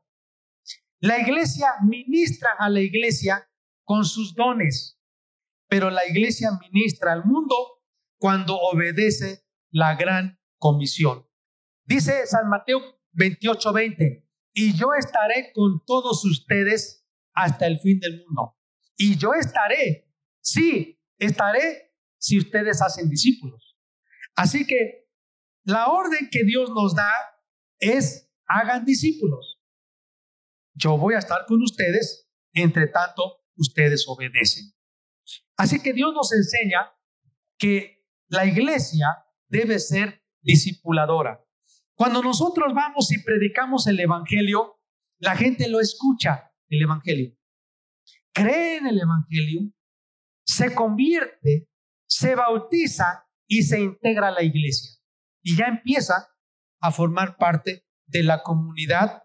La 0.99 1.19
iglesia 1.19 1.67
ministra 1.83 2.49
a 2.57 2.69
la 2.69 2.81
iglesia 2.81 3.49
con 3.83 4.03
sus 4.05 4.35
dones, 4.35 4.99
pero 5.67 5.89
la 5.89 6.05
iglesia 6.07 6.49
ministra 6.71 7.13
al 7.13 7.25
mundo 7.25 7.55
cuando 8.19 8.57
obedece 8.57 9.45
la 9.71 9.95
gran 9.95 10.39
comisión. 10.57 11.25
Dice 11.85 12.25
San 12.25 12.49
Mateo 12.49 12.79
28:20, 13.13 14.27
y 14.53 14.75
yo 14.75 14.87
estaré 14.97 15.51
con 15.53 15.83
todos 15.85 16.25
ustedes 16.25 17.05
hasta 17.33 17.67
el 17.67 17.79
fin 17.79 17.99
del 17.99 18.23
mundo. 18.25 18.57
Y 18.95 19.17
yo 19.17 19.33
estaré, 19.33 20.11
sí, 20.41 20.99
estaré 21.17 21.93
si 22.17 22.39
ustedes 22.39 22.81
hacen 22.81 23.09
discípulos. 23.09 23.77
Así 24.35 24.65
que 24.65 25.06
la 25.67 25.87
orden 25.87 26.29
que 26.31 26.45
Dios 26.45 26.69
nos 26.69 26.95
da 26.95 27.11
es 27.77 28.31
hagan 28.47 28.85
discípulos. 28.85 29.61
Yo 30.73 30.97
voy 30.97 31.15
a 31.15 31.19
estar 31.19 31.45
con 31.45 31.61
ustedes, 31.61 32.29
entre 32.53 32.87
tanto 32.87 33.43
ustedes 33.57 34.05
obedecen. 34.07 34.73
Así 35.57 35.81
que 35.81 35.91
Dios 35.91 36.13
nos 36.13 36.31
enseña 36.31 36.89
que 37.57 38.05
la 38.29 38.45
iglesia 38.45 39.07
debe 39.49 39.79
ser 39.79 40.23
discipuladora. 40.41 41.43
Cuando 41.95 42.21
nosotros 42.21 42.73
vamos 42.73 43.11
y 43.11 43.21
predicamos 43.21 43.87
el 43.87 43.99
Evangelio, 43.99 44.79
la 45.19 45.35
gente 45.35 45.67
lo 45.67 45.81
escucha, 45.81 46.49
el 46.69 46.81
Evangelio. 46.81 47.35
Cree 48.31 48.77
en 48.77 48.87
el 48.87 49.01
Evangelio, 49.01 49.73
se 50.45 50.73
convierte, 50.73 51.69
se 52.07 52.35
bautiza 52.35 53.27
y 53.47 53.63
se 53.63 53.81
integra 53.81 54.29
a 54.29 54.31
la 54.31 54.43
iglesia. 54.43 54.96
Y 55.47 55.55
ya 55.55 55.67
empieza 55.67 56.27
a 56.81 56.91
formar 56.91 57.37
parte 57.37 57.87
de 58.05 58.21
la 58.21 58.43
comunidad 58.43 59.23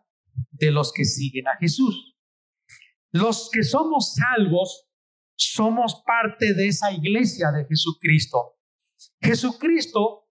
de 0.52 0.70
los 0.70 0.92
que 0.92 1.04
siguen 1.04 1.48
a 1.48 1.56
Jesús. 1.56 2.16
Los 3.10 3.50
que 3.52 3.64
somos 3.64 4.14
salvos 4.14 4.88
somos 5.34 6.00
parte 6.06 6.54
de 6.54 6.68
esa 6.68 6.92
iglesia 6.92 7.50
de 7.50 7.66
Jesucristo. 7.66 8.56
Jesucristo 9.20 10.28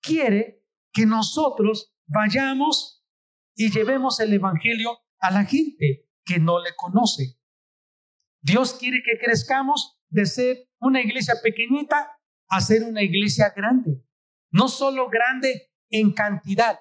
quiere 0.00 0.64
que 0.90 1.04
nosotros 1.04 1.94
vayamos 2.06 3.04
y 3.54 3.70
llevemos 3.70 4.20
el 4.20 4.32
Evangelio 4.32 4.96
a 5.18 5.30
la 5.30 5.44
gente 5.44 6.08
que 6.24 6.38
no 6.38 6.58
le 6.58 6.74
conoce. 6.74 7.38
Dios 8.40 8.72
quiere 8.72 9.02
que 9.04 9.22
crezcamos 9.22 10.00
de 10.08 10.24
ser 10.24 10.70
una 10.80 11.02
iglesia 11.02 11.34
pequeñita 11.42 12.12
a 12.48 12.62
ser 12.62 12.84
una 12.84 13.02
iglesia 13.02 13.52
grande. 13.54 14.02
No 14.54 14.68
solo 14.68 15.08
grande 15.10 15.72
en 15.90 16.12
cantidad 16.12 16.78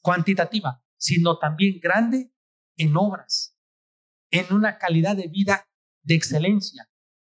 cuantitativa, 0.00 0.82
sino 0.96 1.38
también 1.38 1.78
grande 1.78 2.32
en 2.78 2.96
obras, 2.96 3.54
en 4.30 4.50
una 4.54 4.78
calidad 4.78 5.14
de 5.14 5.28
vida 5.28 5.68
de 6.02 6.14
excelencia, 6.14 6.90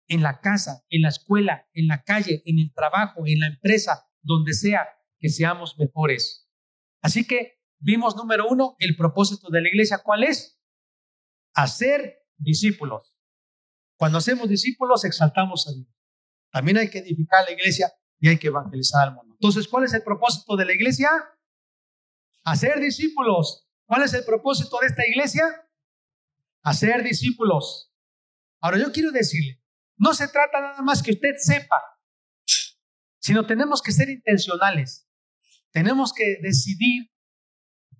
en 0.09 0.21
la 0.21 0.41
casa, 0.41 0.83
en 0.89 1.03
la 1.03 1.07
escuela, 1.07 1.65
en 1.71 1.87
la 1.87 2.03
calle, 2.03 2.43
en 2.45 2.59
el 2.59 2.73
trabajo, 2.73 3.21
en 3.25 3.39
la 3.39 3.47
empresa, 3.47 4.11
donde 4.21 4.53
sea 4.53 4.85
que 5.17 5.29
seamos 5.29 5.79
mejores. 5.79 6.49
Así 7.01 7.25
que 7.25 7.61
vimos 7.79 8.17
número 8.17 8.49
uno, 8.49 8.75
el 8.79 8.97
propósito 8.97 9.49
de 9.49 9.61
la 9.61 9.69
iglesia. 9.69 10.01
¿Cuál 10.03 10.25
es? 10.25 10.61
Hacer 11.53 12.17
discípulos. 12.35 13.15
Cuando 13.97 14.17
hacemos 14.17 14.49
discípulos, 14.49 15.05
exaltamos 15.05 15.69
a 15.69 15.71
Dios. 15.71 15.87
También 16.51 16.79
hay 16.79 16.89
que 16.89 16.99
edificar 16.99 17.45
la 17.45 17.51
iglesia 17.51 17.93
y 18.19 18.27
hay 18.27 18.37
que 18.37 18.47
evangelizar 18.47 19.07
al 19.07 19.15
mundo. 19.15 19.26
Entonces, 19.39 19.67
¿cuál 19.67 19.83
es 19.83 19.93
el 19.93 20.03
propósito 20.03 20.55
de 20.55 20.65
la 20.65 20.73
iglesia? 20.73 21.09
Hacer 22.43 22.79
discípulos. 22.79 23.67
¿Cuál 23.85 24.03
es 24.03 24.13
el 24.13 24.25
propósito 24.25 24.79
de 24.81 24.87
esta 24.87 25.07
iglesia? 25.07 25.43
Hacer 26.63 27.03
discípulos. 27.03 27.93
Ahora 28.59 28.79
yo 28.79 28.91
quiero 28.91 29.11
decirle, 29.11 29.61
no 29.97 30.13
se 30.13 30.27
trata 30.27 30.59
nada 30.59 30.81
más 30.81 31.03
que 31.03 31.11
usted 31.11 31.35
sepa, 31.37 31.81
sino 33.19 33.45
tenemos 33.45 33.81
que 33.81 33.91
ser 33.91 34.09
intencionales. 34.09 35.07
Tenemos 35.71 36.13
que 36.13 36.37
decidir, 36.41 37.11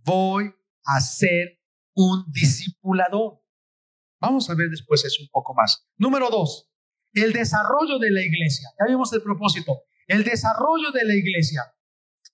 voy 0.04 0.52
a 0.86 1.00
ser 1.00 1.60
un 1.93 2.26
discipulador. 2.32 3.41
Vamos 4.19 4.50
a 4.50 4.56
ver 4.56 4.69
después 4.69 5.06
eso 5.06 5.21
un 5.21 5.30
poco 5.30 5.54
más. 5.54 5.88
Número 5.97 6.30
dos, 6.30 6.71
el 7.13 7.34
desarrollo 7.34 8.00
de 8.00 8.12
la 8.12 8.21
iglesia. 8.21 8.69
Ya 8.80 8.88
vimos 8.88 9.13
el 9.13 9.21
propósito. 9.21 9.84
El 10.08 10.24
desarrollo 10.24 10.91
de 10.91 11.06
la 11.06 11.15
iglesia. 11.15 11.62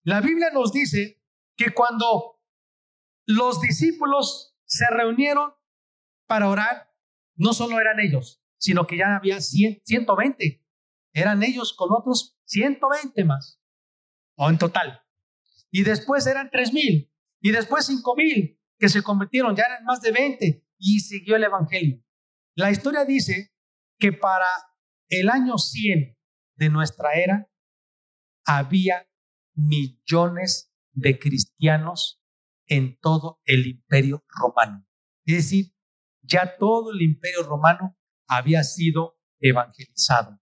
La 0.04 0.22
Biblia 0.22 0.50
nos 0.54 0.72
dice 0.72 1.22
que 1.56 1.74
cuando 1.74 2.40
los 3.26 3.62
discípulos 3.62 4.56
se 4.66 4.86
reunieron 4.90 5.54
para 6.28 6.50
orar, 6.50 6.94
no 7.36 7.54
solo 7.54 7.80
eran 7.80 8.00
ellos, 8.00 8.44
sino 8.58 8.86
que 8.86 8.98
ya 8.98 9.16
había 9.16 9.40
120. 9.42 10.64
Eran 11.14 11.44
ellos 11.44 11.74
con 11.74 11.90
otros 11.92 12.38
120 12.46 13.24
más, 13.26 13.62
o 14.36 14.50
en 14.50 14.58
total. 14.58 15.02
Y 15.72 15.84
después 15.84 16.28
eran 16.28 16.50
3.000, 16.50 17.12
y 17.42 17.52
después 17.52 17.90
5.000 17.90 18.60
que 18.78 18.90
se 18.90 19.02
convirtieron, 19.02 19.56
ya 19.56 19.64
eran 19.64 19.86
más 19.86 20.02
de 20.02 20.12
20, 20.12 20.68
y 20.78 21.00
siguió 21.00 21.36
el 21.36 21.44
Evangelio. 21.44 22.04
La 22.56 22.72
historia 22.72 23.06
dice 23.06 23.56
que 23.98 24.12
para 24.12 24.48
el 25.10 25.30
año 25.30 25.58
100 25.58 26.18
de 26.56 26.70
nuestra 26.70 27.14
era 27.14 27.50
había 28.46 29.08
millones 29.56 30.72
de 30.92 31.20
cristianos 31.20 32.22
en 32.68 32.98
todo 33.00 33.42
el 33.46 33.68
imperio 33.68 34.24
romano. 34.28 34.86
Es 35.26 35.36
decir, 35.36 35.74
ya 36.22 36.58
todo 36.58 36.92
el 36.92 37.02
imperio 37.02 37.44
romano 37.44 37.98
había 38.28 38.64
sido 38.64 39.20
evangelizado. 39.40 40.40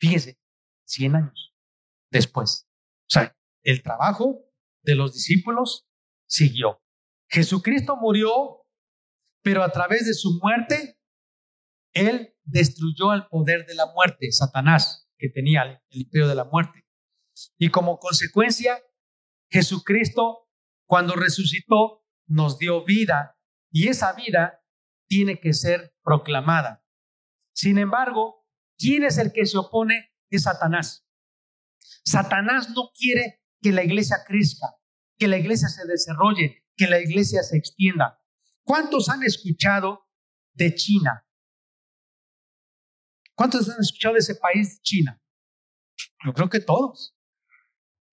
Fíjese, 0.00 0.38
100 0.84 1.16
años 1.16 1.54
después. 2.10 2.68
O 3.02 3.10
sea, 3.10 3.36
el 3.62 3.82
trabajo 3.82 4.44
de 4.82 4.94
los 4.94 5.14
discípulos 5.14 5.86
siguió. 6.26 6.80
Jesucristo 7.28 7.96
murió, 7.96 8.64
pero 9.42 9.62
a 9.62 9.70
través 9.70 10.06
de 10.06 10.14
su 10.14 10.38
muerte, 10.42 10.98
Él 11.92 12.34
destruyó 12.44 13.12
el 13.12 13.26
poder 13.26 13.66
de 13.66 13.74
la 13.74 13.86
muerte, 13.92 14.30
Satanás, 14.30 15.08
que 15.18 15.28
tenía 15.28 15.62
el 15.62 15.80
imperio 15.90 16.28
de 16.28 16.34
la 16.34 16.44
muerte. 16.44 16.85
Y 17.58 17.70
como 17.70 17.98
consecuencia, 17.98 18.82
Jesucristo, 19.50 20.48
cuando 20.86 21.14
resucitó, 21.14 22.04
nos 22.26 22.58
dio 22.58 22.84
vida 22.84 23.38
y 23.70 23.88
esa 23.88 24.12
vida 24.14 24.62
tiene 25.08 25.40
que 25.40 25.52
ser 25.52 25.94
proclamada. 26.02 26.84
Sin 27.54 27.78
embargo, 27.78 28.46
¿quién 28.78 29.04
es 29.04 29.18
el 29.18 29.32
que 29.32 29.46
se 29.46 29.58
opone? 29.58 30.12
Es 30.30 30.42
Satanás. 30.42 31.06
Satanás 32.04 32.70
no 32.70 32.90
quiere 32.94 33.42
que 33.60 33.72
la 33.72 33.84
iglesia 33.84 34.18
crezca, 34.26 34.66
que 35.18 35.28
la 35.28 35.38
iglesia 35.38 35.68
se 35.68 35.86
desarrolle, 35.86 36.64
que 36.76 36.86
la 36.86 37.00
iglesia 37.00 37.42
se 37.42 37.56
extienda. 37.56 38.20
¿Cuántos 38.64 39.08
han 39.08 39.22
escuchado 39.22 40.08
de 40.54 40.74
China? 40.74 41.26
¿Cuántos 43.34 43.68
han 43.68 43.80
escuchado 43.80 44.14
de 44.14 44.20
ese 44.20 44.34
país, 44.34 44.80
China? 44.82 45.20
Yo 46.24 46.32
creo 46.32 46.48
que 46.48 46.60
todos. 46.60 47.15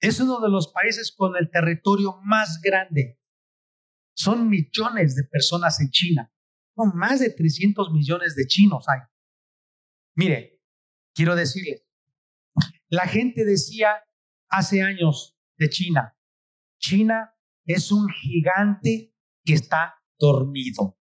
Es 0.04 0.20
uno 0.20 0.42
de 0.42 0.50
los 0.50 0.68
países 0.68 1.16
con 1.16 1.38
el 1.38 1.50
territorio 1.50 2.20
más 2.24 2.60
grande. 2.62 3.22
Son 4.14 4.50
millones 4.50 5.16
de 5.16 5.24
personas 5.24 5.80
en 5.80 5.92
China. 5.92 6.34
No, 6.76 6.92
más 6.94 7.22
de 7.22 7.30
300 7.30 7.90
millones 7.94 8.36
de 8.36 8.46
chinos 8.46 8.84
hay. 8.90 9.00
Mire, 10.16 10.62
quiero 11.16 11.38
decirle, 11.38 11.88
la 12.90 13.08
gente 13.08 13.46
decía 13.46 14.04
hace 14.50 14.82
años 14.82 15.38
de 15.56 15.70
China, 15.70 16.20
China 16.80 17.34
es 17.64 17.90
un 17.90 18.10
gigante 18.10 19.16
que 19.46 19.54
está 19.54 20.04
dormido. 20.20 21.00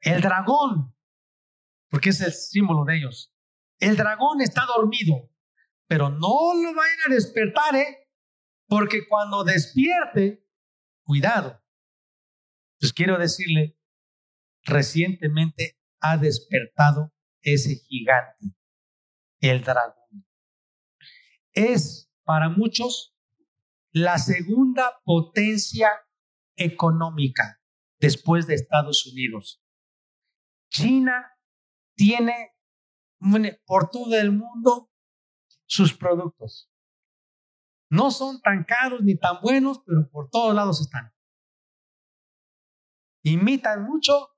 El 0.00 0.20
dragón, 0.20 0.92
porque 1.88 2.08
es 2.08 2.20
el 2.20 2.32
símbolo 2.32 2.84
de 2.84 2.96
ellos, 2.96 3.32
el 3.78 3.96
dragón 3.96 4.40
está 4.40 4.66
dormido 4.66 5.30
pero 5.86 6.10
no 6.10 6.54
lo 6.54 6.74
vayan 6.74 6.98
a 7.06 7.14
despertar, 7.14 7.76
¿eh? 7.76 8.08
Porque 8.66 9.06
cuando 9.06 9.44
despierte, 9.44 10.46
cuidado. 11.04 11.62
Pues 12.80 12.92
quiero 12.92 13.18
decirle, 13.18 13.78
recientemente 14.62 15.78
ha 16.00 16.16
despertado 16.16 17.12
ese 17.42 17.76
gigante, 17.76 18.54
el 19.40 19.62
dragón. 19.62 20.26
Es 21.52 22.10
para 22.24 22.48
muchos 22.48 23.14
la 23.92 24.18
segunda 24.18 25.00
potencia 25.04 25.88
económica 26.56 27.60
después 28.00 28.46
de 28.46 28.54
Estados 28.54 29.06
Unidos. 29.06 29.62
China 30.70 31.38
tiene 31.94 32.52
por 33.64 33.90
todo 33.90 34.18
el 34.18 34.32
mundo 34.32 34.90
sus 35.66 35.96
productos. 35.96 36.70
No 37.90 38.10
son 38.10 38.40
tan 38.40 38.64
caros 38.64 39.02
ni 39.02 39.16
tan 39.16 39.40
buenos, 39.40 39.80
pero 39.86 40.08
por 40.10 40.30
todos 40.30 40.54
lados 40.54 40.80
están. 40.80 41.12
Imitan 43.22 43.84
mucho, 43.84 44.30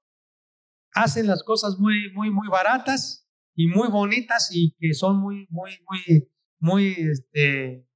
hacen 0.93 1.27
las 1.27 1.43
cosas 1.43 1.79
muy, 1.79 2.13
muy, 2.13 2.31
muy 2.31 2.49
baratas 2.49 3.29
y 3.55 3.67
muy 3.69 3.89
bonitas 3.89 4.51
y 4.53 4.75
que 4.79 4.95
son 4.95 5.19
muy, 5.19 5.47
muy, 5.51 5.79
muy, 5.89 6.31
muy 6.61 6.95
este, 7.11 7.89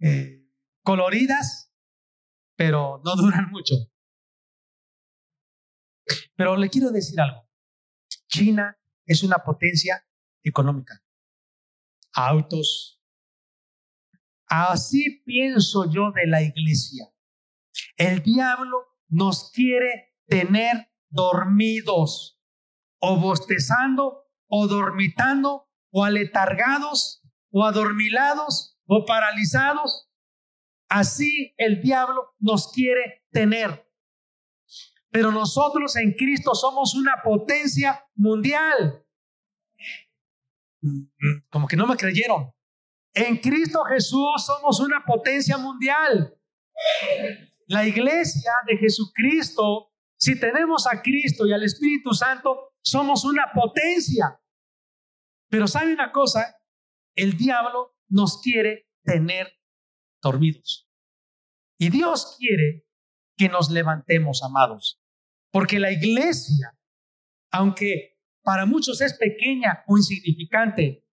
eh, 0.00 0.46
coloridas, 0.82 1.72
pero 2.56 3.00
no 3.04 3.16
duran 3.16 3.50
mucho. 3.50 3.74
Pero 6.36 6.56
le 6.56 6.68
quiero 6.68 6.90
decir 6.90 7.20
algo. 7.20 7.48
China 8.28 8.78
es 9.06 9.22
una 9.22 9.38
potencia 9.38 10.06
económica 10.42 11.05
autos. 12.16 13.00
Así 14.48 15.22
pienso 15.24 15.90
yo 15.90 16.12
de 16.12 16.26
la 16.26 16.42
iglesia. 16.42 17.06
El 17.96 18.22
diablo 18.22 18.86
nos 19.08 19.50
quiere 19.52 20.16
tener 20.26 20.90
dormidos 21.08 22.40
o 22.98 23.18
bostezando 23.18 24.24
o 24.48 24.66
dormitando 24.66 25.68
o 25.90 26.04
aletargados 26.04 27.22
o 27.50 27.64
adormilados 27.64 28.78
o 28.86 29.04
paralizados. 29.04 30.08
Así 30.88 31.54
el 31.56 31.82
diablo 31.82 32.34
nos 32.38 32.72
quiere 32.72 33.26
tener. 33.30 33.90
Pero 35.10 35.32
nosotros 35.32 35.96
en 35.96 36.12
Cristo 36.12 36.54
somos 36.54 36.94
una 36.94 37.22
potencia 37.22 38.04
mundial. 38.14 39.05
Como 41.50 41.66
que 41.66 41.76
no 41.76 41.86
me 41.86 41.96
creyeron. 41.96 42.52
En 43.14 43.38
Cristo 43.38 43.82
Jesús 43.84 44.44
somos 44.44 44.80
una 44.80 45.02
potencia 45.04 45.56
mundial. 45.56 46.38
La 47.66 47.86
iglesia 47.86 48.52
de 48.66 48.76
Jesucristo, 48.76 49.92
si 50.18 50.38
tenemos 50.38 50.86
a 50.86 51.00
Cristo 51.02 51.46
y 51.46 51.52
al 51.52 51.64
Espíritu 51.64 52.12
Santo, 52.12 52.74
somos 52.82 53.24
una 53.24 53.50
potencia. 53.54 54.40
Pero 55.48 55.66
sabe 55.66 55.92
una 55.92 56.12
cosa, 56.12 56.56
el 57.14 57.36
diablo 57.36 57.96
nos 58.08 58.40
quiere 58.42 58.88
tener 59.02 59.58
dormidos. 60.22 60.88
Y 61.78 61.90
Dios 61.90 62.36
quiere 62.38 62.86
que 63.36 63.48
nos 63.48 63.70
levantemos, 63.70 64.42
amados. 64.42 65.00
Porque 65.50 65.78
la 65.78 65.92
iglesia, 65.92 66.78
aunque 67.50 68.15
para 68.46 68.64
muchos 68.64 69.00
es 69.00 69.14
pequeña 69.14 69.82
o 69.88 69.96
insignificante, 69.96 71.04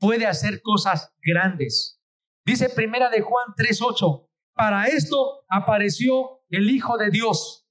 puede 0.00 0.26
hacer 0.26 0.60
cosas 0.60 1.14
grandes. 1.22 2.02
Dice 2.44 2.68
primera 2.68 3.10
de 3.10 3.20
Juan 3.20 3.54
3:8, 3.56 4.28
para 4.54 4.86
esto 4.86 5.44
apareció 5.48 6.44
el 6.48 6.68
Hijo 6.68 6.98
de 6.98 7.10
Dios, 7.10 7.68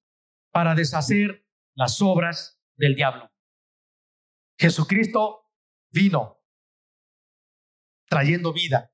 para 0.53 0.73
deshacer 0.73 1.45
las 1.75 2.01
obras 2.01 2.61
del 2.77 2.95
diablo. 2.95 3.29
Jesucristo 4.57 5.51
vino 5.91 6.41
trayendo 8.07 8.53
vida. 8.53 8.93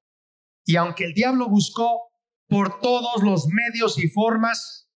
Y 0.65 0.75
aunque 0.77 1.05
el 1.05 1.13
diablo 1.13 1.49
buscó 1.49 2.11
por 2.47 2.79
todos 2.79 3.21
los 3.21 3.45
medios 3.47 3.99
y 3.99 4.07
formas 4.09 4.89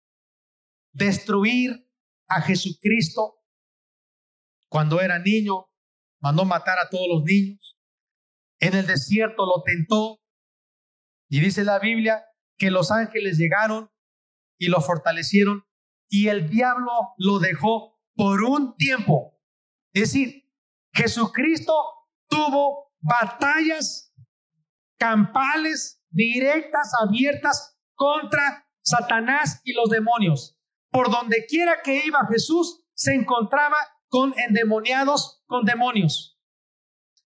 destruir 0.92 1.88
a 2.28 2.42
Jesucristo, 2.42 3.43
cuando 4.74 5.02
era 5.02 5.20
niño, 5.20 5.68
mandó 6.20 6.46
matar 6.46 6.80
a 6.80 6.90
todos 6.90 7.06
los 7.08 7.24
niños. 7.24 7.78
En 8.60 8.74
el 8.74 8.88
desierto 8.88 9.46
lo 9.46 9.62
tentó. 9.62 10.20
Y 11.30 11.42
dice 11.42 11.64
la 11.64 11.78
Biblia 11.78 12.26
que 12.58 12.72
los 12.72 12.90
ángeles 12.90 13.38
llegaron 13.38 13.92
y 14.58 14.70
lo 14.70 14.82
fortalecieron 14.82 15.64
y 16.10 16.30
el 16.30 16.50
diablo 16.50 16.90
lo 17.18 17.38
dejó 17.38 18.02
por 18.16 18.42
un 18.42 18.76
tiempo. 18.76 19.40
Es 19.94 20.12
decir, 20.12 20.50
Jesucristo 20.92 21.76
tuvo 22.28 22.96
batallas 23.00 24.12
campales 24.98 26.04
directas, 26.10 26.94
abiertas 27.00 27.78
contra 27.94 28.68
Satanás 28.82 29.62
y 29.64 29.74
los 29.74 29.92
demonios. 29.92 30.58
Por 30.90 31.12
donde 31.12 31.46
quiera 31.46 31.84
que 31.84 32.08
iba 32.08 32.28
Jesús, 32.28 32.84
se 32.96 33.14
encontraba 33.14 33.78
con 34.14 34.32
endemoniados, 34.38 35.42
con 35.48 35.66
demonios. 35.66 36.40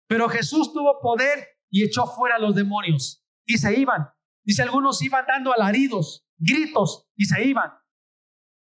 Pero 0.06 0.28
Jesús 0.28 0.72
tuvo 0.72 1.00
poder 1.00 1.58
y 1.68 1.82
echó 1.82 2.06
fuera 2.06 2.36
a 2.36 2.38
los 2.38 2.54
demonios 2.54 3.24
y 3.44 3.58
se 3.58 3.76
iban. 3.76 4.08
Dice, 4.44 4.62
algunos 4.62 5.02
iban 5.02 5.26
dando 5.26 5.52
alaridos, 5.52 6.24
gritos 6.38 7.08
y 7.16 7.24
se 7.24 7.42
iban. 7.42 7.72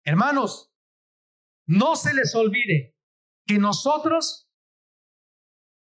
Hermanos, 0.03 0.69
no 1.65 1.95
se 1.95 2.13
les 2.13 2.35
olvide 2.35 2.97
que 3.45 3.57
nosotros, 3.57 4.49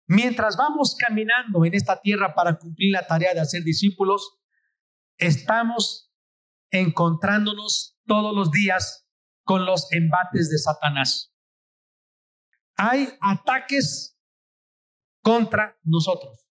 mientras 0.06 0.58
vamos 0.58 0.94
caminando 0.94 1.64
en 1.64 1.72
esta 1.72 2.02
tierra 2.02 2.34
para 2.34 2.58
cumplir 2.58 2.92
la 2.92 3.06
tarea 3.06 3.32
de 3.32 3.40
hacer 3.40 3.64
discípulos, 3.64 4.40
estamos 5.16 6.12
encontrándonos 6.70 7.98
todos 8.04 8.36
los 8.36 8.50
días 8.50 9.08
con 9.42 9.64
los 9.64 9.90
embates 9.90 10.50
de 10.50 10.58
Satanás 10.58 11.32
hay 12.76 13.08
ataques 13.20 14.18
contra 15.22 15.78
nosotros. 15.82 16.46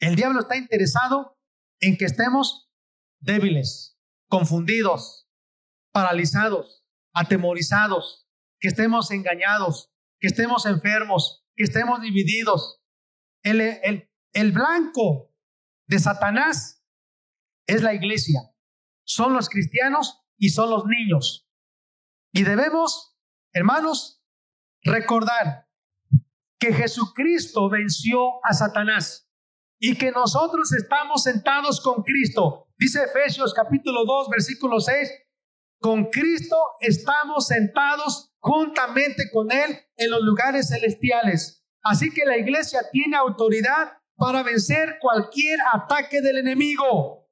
El 0.00 0.16
diablo 0.16 0.40
está 0.40 0.56
interesado 0.56 1.38
en 1.80 1.96
que 1.96 2.04
estemos 2.04 2.70
débiles, 3.20 3.98
confundidos, 4.28 5.28
paralizados, 5.92 6.84
atemorizados, 7.14 8.28
que 8.58 8.68
estemos 8.68 9.10
engañados, 9.10 9.92
que 10.20 10.28
estemos 10.28 10.66
enfermos, 10.66 11.44
que 11.56 11.64
estemos 11.64 12.00
divididos. 12.00 12.80
El, 13.42 13.60
el, 14.32 14.52
blanco 14.52 15.34
de 15.88 15.98
Satanás 15.98 16.84
es 17.66 17.82
la 17.82 17.94
iglesia, 17.94 18.40
son 19.04 19.34
los 19.34 19.48
cristianos 19.48 20.20
y 20.38 20.50
son 20.50 20.70
los 20.70 20.84
niños. 20.86 21.48
Y 22.32 22.44
debemos, 22.44 23.18
hermanos, 23.52 24.21
recordar 24.82 25.68
que 26.58 26.72
Jesucristo 26.72 27.68
venció 27.68 28.44
a 28.44 28.52
Satanás 28.52 29.28
y 29.78 29.96
que 29.96 30.12
nosotros 30.12 30.72
estamos 30.72 31.24
sentados 31.24 31.80
con 31.80 32.02
Cristo. 32.02 32.68
Dice 32.78 33.02
Efesios 33.02 33.52
capítulo 33.52 34.04
2, 34.04 34.28
versículo 34.30 34.80
6, 34.80 35.10
con 35.80 36.04
Cristo 36.04 36.56
estamos 36.80 37.48
sentados 37.48 38.32
juntamente 38.38 39.28
con 39.32 39.50
Él 39.50 39.76
en 39.96 40.10
los 40.10 40.22
lugares 40.22 40.68
celestiales. 40.68 41.64
Así 41.82 42.10
que 42.12 42.24
la 42.24 42.36
iglesia 42.36 42.80
tiene 42.92 43.16
autoridad 43.16 43.98
para 44.16 44.44
vencer 44.44 44.98
cualquier 45.00 45.58
ataque 45.72 46.20
del 46.20 46.38
enemigo. 46.38 47.28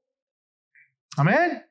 Amén. 1.17 1.70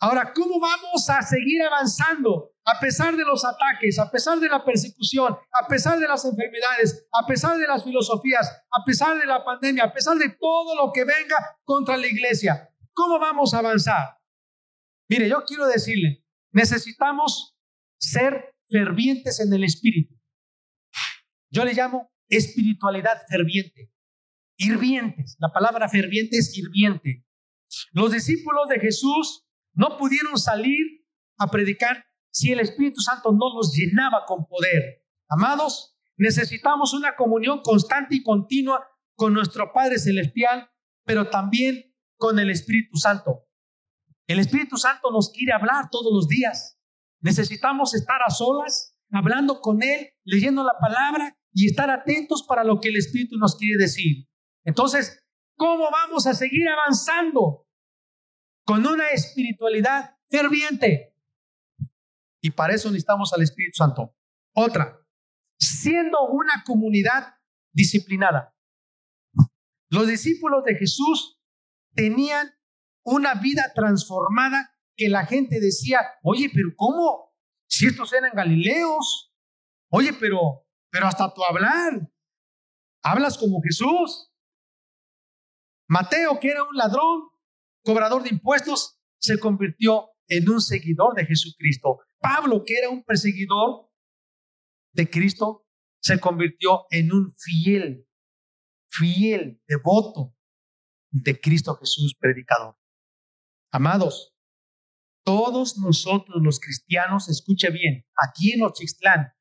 Ahora, 0.00 0.32
¿cómo 0.32 0.60
vamos 0.60 1.10
a 1.10 1.22
seguir 1.22 1.60
avanzando 1.62 2.52
a 2.64 2.78
pesar 2.78 3.16
de 3.16 3.24
los 3.24 3.44
ataques, 3.44 3.98
a 3.98 4.10
pesar 4.10 4.38
de 4.38 4.48
la 4.48 4.64
persecución, 4.64 5.36
a 5.52 5.66
pesar 5.66 5.98
de 5.98 6.06
las 6.06 6.24
enfermedades, 6.24 7.08
a 7.12 7.26
pesar 7.26 7.56
de 7.56 7.66
las 7.66 7.82
filosofías, 7.82 8.48
a 8.70 8.84
pesar 8.84 9.18
de 9.18 9.26
la 9.26 9.44
pandemia, 9.44 9.84
a 9.84 9.92
pesar 9.92 10.16
de 10.16 10.28
todo 10.38 10.76
lo 10.76 10.92
que 10.92 11.04
venga 11.04 11.58
contra 11.64 11.96
la 11.96 12.06
iglesia? 12.06 12.68
¿Cómo 12.92 13.18
vamos 13.18 13.54
a 13.54 13.58
avanzar? 13.58 14.18
Mire, 15.08 15.28
yo 15.28 15.42
quiero 15.44 15.66
decirle, 15.66 16.24
necesitamos 16.52 17.56
ser 17.98 18.54
fervientes 18.68 19.40
en 19.40 19.52
el 19.52 19.64
espíritu. 19.64 20.14
Yo 21.50 21.64
le 21.64 21.72
llamo 21.72 22.12
espiritualidad 22.28 23.22
ferviente. 23.28 23.90
Hirvientes. 24.56 25.36
La 25.40 25.52
palabra 25.52 25.88
ferviente 25.88 26.36
es 26.36 26.56
hirviente. 26.56 27.24
Los 27.92 28.12
discípulos 28.12 28.68
de 28.68 28.80
Jesús 28.80 29.47
no 29.78 29.96
pudieron 29.96 30.36
salir 30.38 31.06
a 31.38 31.46
predicar 31.46 32.04
si 32.32 32.50
el 32.50 32.58
Espíritu 32.58 33.00
Santo 33.00 33.30
no 33.30 33.54
los 33.56 33.72
llenaba 33.72 34.24
con 34.26 34.44
poder. 34.46 35.06
Amados, 35.28 35.96
necesitamos 36.16 36.94
una 36.94 37.14
comunión 37.14 37.60
constante 37.62 38.16
y 38.16 38.24
continua 38.24 38.84
con 39.14 39.32
nuestro 39.32 39.72
Padre 39.72 40.00
Celestial, 40.00 40.68
pero 41.04 41.30
también 41.30 41.94
con 42.16 42.40
el 42.40 42.50
Espíritu 42.50 42.96
Santo. 42.96 43.46
El 44.26 44.40
Espíritu 44.40 44.76
Santo 44.76 45.12
nos 45.12 45.30
quiere 45.30 45.52
hablar 45.52 45.90
todos 45.90 46.12
los 46.12 46.26
días. 46.26 46.76
Necesitamos 47.20 47.94
estar 47.94 48.20
a 48.26 48.30
solas, 48.30 48.96
hablando 49.12 49.60
con 49.60 49.84
Él, 49.84 50.08
leyendo 50.24 50.64
la 50.64 50.74
palabra 50.80 51.38
y 51.52 51.66
estar 51.66 51.88
atentos 51.88 52.44
para 52.48 52.64
lo 52.64 52.80
que 52.80 52.88
el 52.88 52.96
Espíritu 52.96 53.36
nos 53.38 53.56
quiere 53.56 53.80
decir. 53.80 54.28
Entonces, 54.64 55.24
¿cómo 55.56 55.88
vamos 55.92 56.26
a 56.26 56.34
seguir 56.34 56.68
avanzando? 56.68 57.67
Con 58.68 58.86
una 58.86 59.08
espiritualidad 59.08 60.18
ferviente. 60.28 61.16
Y 62.42 62.50
para 62.50 62.74
eso 62.74 62.90
necesitamos 62.90 63.32
al 63.32 63.40
Espíritu 63.40 63.76
Santo. 63.78 64.14
Otra, 64.54 65.00
siendo 65.58 66.28
una 66.28 66.62
comunidad 66.66 67.36
disciplinada. 67.72 68.54
Los 69.90 70.06
discípulos 70.06 70.64
de 70.64 70.74
Jesús 70.74 71.40
tenían 71.94 72.50
una 73.06 73.36
vida 73.36 73.72
transformada 73.74 74.76
que 74.94 75.08
la 75.08 75.24
gente 75.24 75.60
decía, 75.60 76.00
oye, 76.22 76.50
pero 76.52 76.68
¿cómo? 76.76 77.34
Si 77.70 77.86
estos 77.86 78.12
eran 78.12 78.32
galileos. 78.34 79.34
Oye, 79.90 80.12
pero, 80.12 80.66
pero 80.90 81.06
hasta 81.06 81.32
tu 81.32 81.42
hablar, 81.42 82.06
hablas 83.02 83.38
como 83.38 83.62
Jesús. 83.62 84.30
Mateo, 85.88 86.38
que 86.38 86.50
era 86.50 86.64
un 86.64 86.76
ladrón, 86.76 87.30
cobrador 87.84 88.22
de 88.22 88.30
impuestos, 88.30 88.98
se 89.18 89.38
convirtió 89.38 90.10
en 90.28 90.48
un 90.48 90.60
seguidor 90.60 91.14
de 91.14 91.26
Jesucristo. 91.26 92.00
Pablo, 92.20 92.62
que 92.64 92.74
era 92.74 92.90
un 92.90 93.04
perseguidor 93.04 93.90
de 94.92 95.08
Cristo, 95.08 95.66
se 96.00 96.20
convirtió 96.20 96.86
en 96.90 97.12
un 97.12 97.34
fiel, 97.36 98.06
fiel, 98.88 99.62
devoto 99.66 100.34
de 101.10 101.40
Cristo 101.40 101.76
Jesús, 101.76 102.14
predicador. 102.18 102.76
Amados, 103.70 104.34
todos 105.24 105.78
nosotros 105.78 106.42
los 106.42 106.60
cristianos, 106.60 107.28
escuche 107.28 107.70
bien, 107.70 108.06
aquí 108.16 108.52
en 108.52 108.62
Oxixtlán 108.62 109.32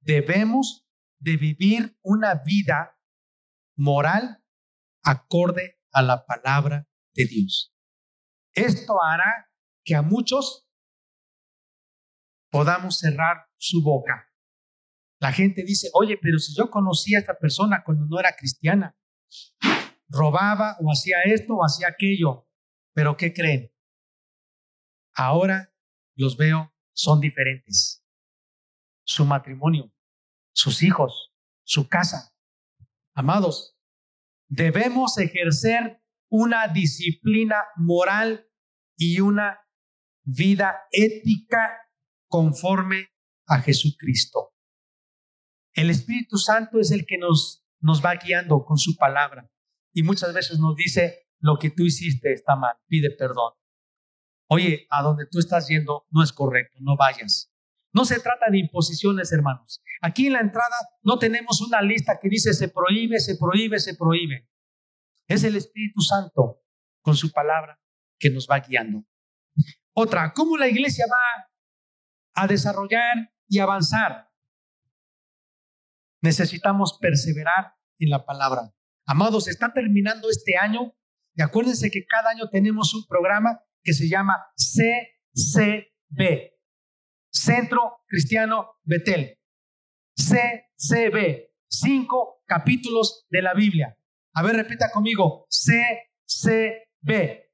debemos 0.00 0.86
de 1.18 1.36
vivir 1.36 1.96
una 2.02 2.42
vida 2.44 2.98
moral 3.76 4.42
acorde 5.02 5.78
a 5.92 6.02
la 6.02 6.26
palabra 6.26 6.88
de 7.14 7.26
Dios. 7.26 7.75
Esto 8.56 9.02
hará 9.02 9.50
que 9.84 9.94
a 9.94 10.02
muchos 10.02 10.66
podamos 12.50 12.98
cerrar 12.98 13.46
su 13.58 13.82
boca. 13.82 14.32
La 15.20 15.30
gente 15.30 15.62
dice, 15.62 15.90
oye, 15.92 16.18
pero 16.20 16.38
si 16.38 16.54
yo 16.56 16.70
conocía 16.70 17.18
a 17.18 17.20
esta 17.20 17.38
persona 17.38 17.82
cuando 17.84 18.06
no 18.06 18.18
era 18.18 18.34
cristiana, 18.34 18.96
robaba 20.08 20.76
o 20.80 20.90
hacía 20.90 21.18
esto 21.26 21.54
o 21.54 21.64
hacía 21.64 21.88
aquello, 21.88 22.48
pero 22.94 23.16
¿qué 23.16 23.34
creen? 23.34 23.70
Ahora 25.14 25.74
los 26.14 26.38
veo, 26.38 26.74
son 26.94 27.20
diferentes. 27.20 28.02
Su 29.04 29.26
matrimonio, 29.26 29.92
sus 30.54 30.82
hijos, 30.82 31.34
su 31.62 31.88
casa. 31.88 32.34
Amados, 33.14 33.78
debemos 34.48 35.18
ejercer 35.18 36.02
una 36.30 36.68
disciplina 36.68 37.64
moral 37.76 38.45
y 38.96 39.20
una 39.20 39.60
vida 40.24 40.76
ética 40.90 41.78
conforme 42.28 43.08
a 43.46 43.60
Jesucristo. 43.60 44.52
El 45.72 45.90
Espíritu 45.90 46.38
Santo 46.38 46.80
es 46.80 46.90
el 46.90 47.06
que 47.06 47.18
nos, 47.18 47.64
nos 47.80 48.04
va 48.04 48.16
guiando 48.16 48.64
con 48.64 48.78
su 48.78 48.96
palabra 48.96 49.48
y 49.92 50.02
muchas 50.02 50.34
veces 50.34 50.58
nos 50.58 50.74
dice, 50.74 51.28
lo 51.38 51.58
que 51.58 51.70
tú 51.70 51.84
hiciste 51.84 52.32
está 52.32 52.56
mal, 52.56 52.76
pide 52.88 53.10
perdón. 53.10 53.52
Oye, 54.48 54.86
a 54.90 55.02
donde 55.02 55.26
tú 55.30 55.38
estás 55.38 55.68
yendo 55.68 56.06
no 56.10 56.22
es 56.22 56.32
correcto, 56.32 56.78
no 56.80 56.96
vayas. 56.96 57.52
No 57.92 58.04
se 58.04 58.20
trata 58.20 58.50
de 58.50 58.58
imposiciones, 58.58 59.32
hermanos. 59.32 59.82
Aquí 60.02 60.26
en 60.26 60.34
la 60.34 60.40
entrada 60.40 60.76
no 61.02 61.18
tenemos 61.18 61.60
una 61.60 61.80
lista 61.82 62.18
que 62.20 62.28
dice 62.28 62.52
se 62.52 62.68
prohíbe, 62.68 63.20
se 63.20 63.36
prohíbe, 63.36 63.78
se 63.78 63.94
prohíbe. 63.94 64.48
Es 65.26 65.44
el 65.44 65.56
Espíritu 65.56 66.00
Santo 66.00 66.62
con 67.00 67.16
su 67.16 67.32
palabra 67.32 67.80
que 68.18 68.30
nos 68.30 68.46
va 68.50 68.60
guiando. 68.60 69.04
Otra, 69.94 70.32
¿cómo 70.34 70.56
la 70.56 70.68
iglesia 70.68 71.06
va 71.10 71.48
a 72.34 72.46
desarrollar 72.46 73.32
y 73.48 73.58
avanzar? 73.58 74.30
Necesitamos 76.22 76.98
perseverar 77.00 77.74
en 77.98 78.10
la 78.10 78.24
palabra. 78.24 78.72
Amados, 79.06 79.48
está 79.48 79.72
terminando 79.72 80.28
este 80.28 80.56
año 80.56 80.94
y 81.34 81.42
acuérdense 81.42 81.90
que 81.90 82.06
cada 82.06 82.30
año 82.30 82.48
tenemos 82.50 82.94
un 82.94 83.06
programa 83.06 83.60
que 83.82 83.92
se 83.92 84.08
llama 84.08 84.46
CCB, 84.56 85.86
Centro 87.30 88.00
Cristiano 88.06 88.78
Betel. 88.82 89.38
CCB, 90.16 91.50
cinco 91.68 92.42
capítulos 92.46 93.26
de 93.30 93.42
la 93.42 93.54
Biblia. 93.54 93.98
A 94.34 94.42
ver, 94.42 94.56
repita 94.56 94.90
conmigo, 94.90 95.46
CCB, 95.48 97.45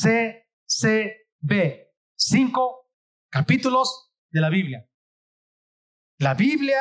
CCB, 0.00 1.92
cinco 2.14 2.90
capítulos 3.30 4.12
de 4.30 4.40
la 4.40 4.48
Biblia. 4.48 4.88
La 6.18 6.34
Biblia 6.34 6.80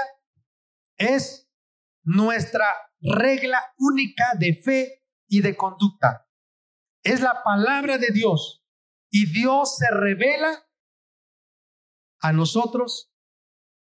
es 0.97 1.49
nuestra 2.03 2.65
regla 2.99 3.61
única 3.78 4.34
de 4.38 4.55
fe 4.55 5.05
y 5.28 5.41
de 5.41 5.55
conducta. 5.55 6.28
Es 7.03 7.22
la 7.22 7.43
palabra 7.43 7.97
de 7.97 8.11
Dios 8.11 8.63
y 9.09 9.32
Dios 9.32 9.78
se 9.78 9.89
revela 9.91 10.68
a 12.20 12.34
nosotros 12.34 13.11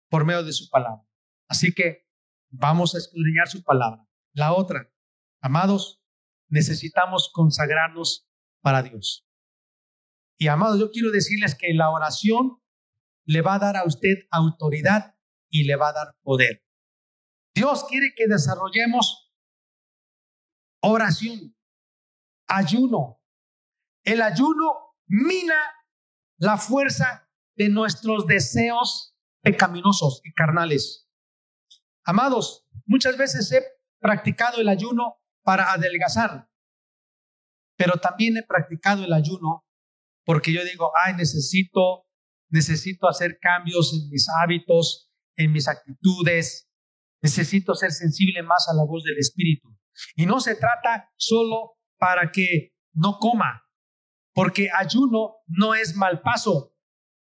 por 0.09 0.25
medio 0.25 0.43
de 0.43 0.53
su 0.53 0.69
palabra. 0.69 1.07
Así 1.47 1.73
que 1.73 2.07
vamos 2.49 2.95
a 2.95 2.99
escudriñar 2.99 3.47
su 3.47 3.63
palabra. 3.63 4.07
La 4.33 4.53
otra, 4.53 4.91
amados, 5.41 6.01
necesitamos 6.49 7.31
consagrarnos 7.33 8.29
para 8.61 8.81
Dios. 8.81 9.24
Y 10.37 10.47
amados, 10.47 10.79
yo 10.79 10.91
quiero 10.91 11.11
decirles 11.11 11.55
que 11.55 11.73
la 11.73 11.89
oración 11.89 12.61
le 13.25 13.41
va 13.41 13.55
a 13.55 13.59
dar 13.59 13.77
a 13.77 13.85
usted 13.85 14.27
autoridad 14.31 15.15
y 15.49 15.63
le 15.63 15.75
va 15.75 15.89
a 15.89 15.93
dar 15.93 16.15
poder. 16.21 16.63
Dios 17.53 17.85
quiere 17.85 18.13
que 18.15 18.27
desarrollemos 18.27 19.33
oración, 20.81 21.55
ayuno. 22.47 23.21
El 24.03 24.21
ayuno 24.21 24.95
mina 25.07 25.55
la 26.37 26.57
fuerza 26.57 27.29
de 27.55 27.69
nuestros 27.69 28.27
deseos 28.27 29.15
pecaminosos 29.41 30.21
y 30.23 30.33
carnales. 30.33 31.07
Amados, 32.03 32.67
muchas 32.85 33.17
veces 33.17 33.51
he 33.51 33.63
practicado 33.99 34.59
el 34.59 34.67
ayuno 34.67 35.21
para 35.43 35.71
adelgazar, 35.71 36.49
pero 37.77 37.93
también 37.93 38.37
he 38.37 38.43
practicado 38.43 39.03
el 39.03 39.13
ayuno 39.13 39.64
porque 40.25 40.51
yo 40.51 40.63
digo, 40.65 40.91
ay, 41.05 41.13
necesito, 41.15 42.05
necesito 42.49 43.07
hacer 43.07 43.37
cambios 43.39 43.93
en 43.93 44.09
mis 44.09 44.27
hábitos, 44.41 45.11
en 45.37 45.51
mis 45.51 45.67
actitudes, 45.67 46.69
necesito 47.21 47.73
ser 47.75 47.91
sensible 47.91 48.41
más 48.43 48.67
a 48.69 48.75
la 48.75 48.83
voz 48.85 49.03
del 49.03 49.17
Espíritu. 49.17 49.69
Y 50.15 50.25
no 50.25 50.39
se 50.39 50.55
trata 50.55 51.11
solo 51.15 51.77
para 51.97 52.31
que 52.31 52.73
no 52.93 53.17
coma, 53.19 53.63
porque 54.33 54.69
ayuno 54.75 55.35
no 55.47 55.75
es 55.75 55.95
mal 55.95 56.21
paso. 56.21 56.73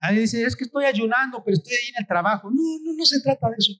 Alguien 0.00 0.24
dice, 0.24 0.42
es 0.42 0.56
que 0.56 0.64
estoy 0.64 0.84
ayunando, 0.84 1.42
pero 1.44 1.56
estoy 1.56 1.74
ahí 1.74 1.88
en 1.88 2.02
el 2.02 2.06
trabajo. 2.06 2.50
No, 2.50 2.62
no, 2.84 2.92
no 2.96 3.04
se 3.04 3.20
trata 3.22 3.48
de 3.48 3.56
eso. 3.58 3.72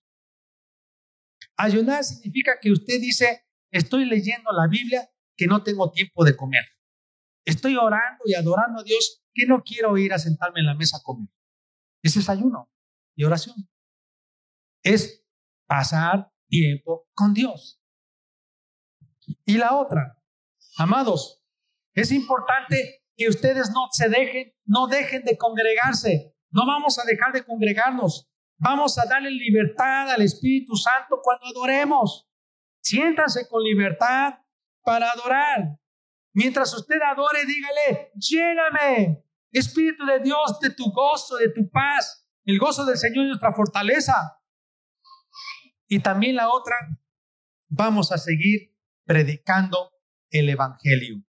Ayunar 1.56 2.04
significa 2.04 2.52
que 2.60 2.70
usted 2.70 3.00
dice, 3.00 3.44
estoy 3.70 4.04
leyendo 4.04 4.50
la 4.52 4.68
Biblia, 4.68 5.10
que 5.36 5.46
no 5.46 5.62
tengo 5.62 5.90
tiempo 5.90 6.24
de 6.24 6.36
comer. 6.36 6.64
Estoy 7.44 7.76
orando 7.76 8.22
y 8.24 8.34
adorando 8.34 8.80
a 8.80 8.84
Dios, 8.84 9.22
que 9.32 9.46
no 9.46 9.62
quiero 9.62 9.96
ir 9.96 10.12
a 10.12 10.18
sentarme 10.18 10.60
en 10.60 10.66
la 10.66 10.74
mesa 10.74 10.98
a 10.98 11.02
comer. 11.02 11.28
Es 12.02 12.28
ayuno 12.28 12.70
y 13.14 13.24
oración. 13.24 13.68
Es 14.82 15.24
pasar 15.66 16.32
tiempo 16.48 17.08
con 17.14 17.34
Dios. 17.34 17.80
Y 19.44 19.58
la 19.58 19.76
otra, 19.76 20.18
amados, 20.76 21.42
es 21.94 22.10
importante 22.12 23.04
que 23.16 23.28
ustedes 23.28 23.70
no 23.70 23.88
se 23.92 24.08
dejen, 24.08 24.54
no 24.64 24.86
dejen 24.86 25.24
de 25.24 25.36
congregarse. 25.36 26.34
No 26.50 26.66
vamos 26.66 26.98
a 26.98 27.04
dejar 27.04 27.32
de 27.32 27.44
congregarnos. 27.44 28.28
Vamos 28.58 28.98
a 28.98 29.06
darle 29.06 29.30
libertad 29.30 30.10
al 30.10 30.22
Espíritu 30.22 30.74
Santo 30.76 31.20
cuando 31.22 31.46
adoremos. 31.46 32.28
Siéntanse 32.82 33.48
con 33.48 33.62
libertad 33.62 34.34
para 34.82 35.10
adorar. 35.10 35.78
Mientras 36.32 36.72
usted 36.74 36.98
adore, 37.02 37.44
dígale, 37.44 38.12
lléname, 38.14 39.24
Espíritu 39.52 40.06
de 40.06 40.20
Dios, 40.20 40.60
de 40.60 40.70
tu 40.70 40.92
gozo, 40.92 41.36
de 41.36 41.50
tu 41.50 41.68
paz. 41.70 42.28
El 42.44 42.58
gozo 42.58 42.84
del 42.84 42.96
Señor 42.96 43.24
es 43.24 43.28
nuestra 43.30 43.52
fortaleza. 43.52 44.14
Y 45.88 46.00
también 46.00 46.36
la 46.36 46.48
otra, 46.48 46.74
vamos 47.68 48.12
a 48.12 48.18
seguir 48.18 48.76
predicando 49.04 49.90
el 50.30 50.48
Evangelio 50.48 51.24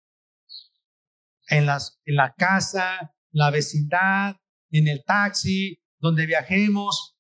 en, 1.48 1.66
las, 1.66 2.00
en 2.06 2.16
la 2.16 2.34
casa, 2.36 3.16
la 3.32 3.50
vecindad, 3.50 4.36
en 4.70 4.88
el 4.88 5.04
taxi, 5.04 5.82
donde 5.98 6.28
viajemos. 6.28 7.18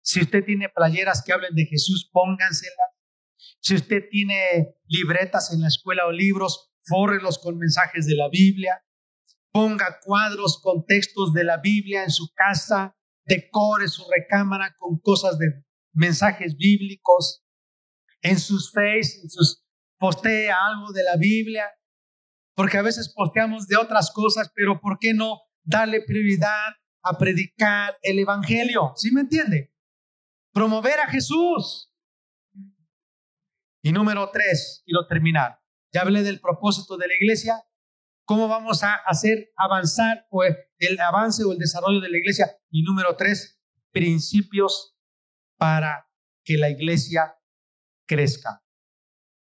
Si 0.00 0.20
usted 0.22 0.44
tiene 0.44 0.70
playeras 0.70 1.22
que 1.22 1.32
hablen 1.32 1.54
de 1.54 1.66
Jesús, 1.66 2.08
pónganselas. 2.10 2.74
Si 3.60 3.74
usted 3.74 4.04
tiene 4.10 4.74
libretas 4.86 5.52
en 5.52 5.60
la 5.60 5.68
escuela 5.68 6.06
o 6.06 6.12
libros, 6.12 6.67
fórrelos 6.88 7.38
con 7.38 7.58
mensajes 7.58 8.06
de 8.06 8.14
la 8.14 8.28
Biblia. 8.28 8.82
Ponga 9.52 9.98
cuadros 10.04 10.60
con 10.62 10.84
textos 10.86 11.32
de 11.32 11.44
la 11.44 11.58
Biblia 11.58 12.04
en 12.04 12.10
su 12.10 12.32
casa. 12.34 12.96
Decore 13.24 13.88
su 13.88 14.04
recámara 14.10 14.74
con 14.78 14.98
cosas 14.98 15.38
de 15.38 15.46
mensajes 15.92 16.56
bíblicos. 16.56 17.44
En 18.22 18.38
sus 18.38 18.72
face, 18.72 19.20
en 19.22 19.28
postea 19.98 20.56
algo 20.66 20.92
de 20.92 21.04
la 21.04 21.16
Biblia 21.16 21.70
porque 22.58 22.76
a 22.76 22.82
veces 22.82 23.14
posteamos 23.14 23.68
de 23.68 23.76
otras 23.76 24.10
cosas, 24.10 24.50
pero 24.52 24.80
¿por 24.80 24.98
qué 24.98 25.14
no 25.14 25.42
darle 25.62 26.02
prioridad 26.02 26.72
a 27.04 27.16
predicar 27.16 27.96
el 28.02 28.18
Evangelio? 28.18 28.94
¿Sí 28.96 29.12
me 29.12 29.20
entiende? 29.20 29.72
Promover 30.52 30.98
a 30.98 31.06
Jesús. 31.06 31.94
Y 33.80 33.92
número 33.92 34.28
tres, 34.32 34.82
quiero 34.84 35.06
terminar. 35.06 35.57
Ya 35.92 36.02
hablé 36.02 36.22
del 36.22 36.40
propósito 36.40 36.96
de 36.96 37.08
la 37.08 37.14
iglesia, 37.14 37.64
cómo 38.24 38.48
vamos 38.48 38.82
a 38.82 38.94
hacer 38.94 39.52
avanzar 39.56 40.26
o 40.30 40.42
el 40.44 41.00
avance 41.00 41.44
o 41.44 41.52
el 41.52 41.58
desarrollo 41.58 42.00
de 42.00 42.10
la 42.10 42.18
iglesia. 42.18 42.56
Y 42.70 42.82
número 42.82 43.16
tres, 43.16 43.60
principios 43.90 44.96
para 45.56 46.08
que 46.44 46.56
la 46.56 46.70
iglesia 46.70 47.36
crezca. 48.06 48.62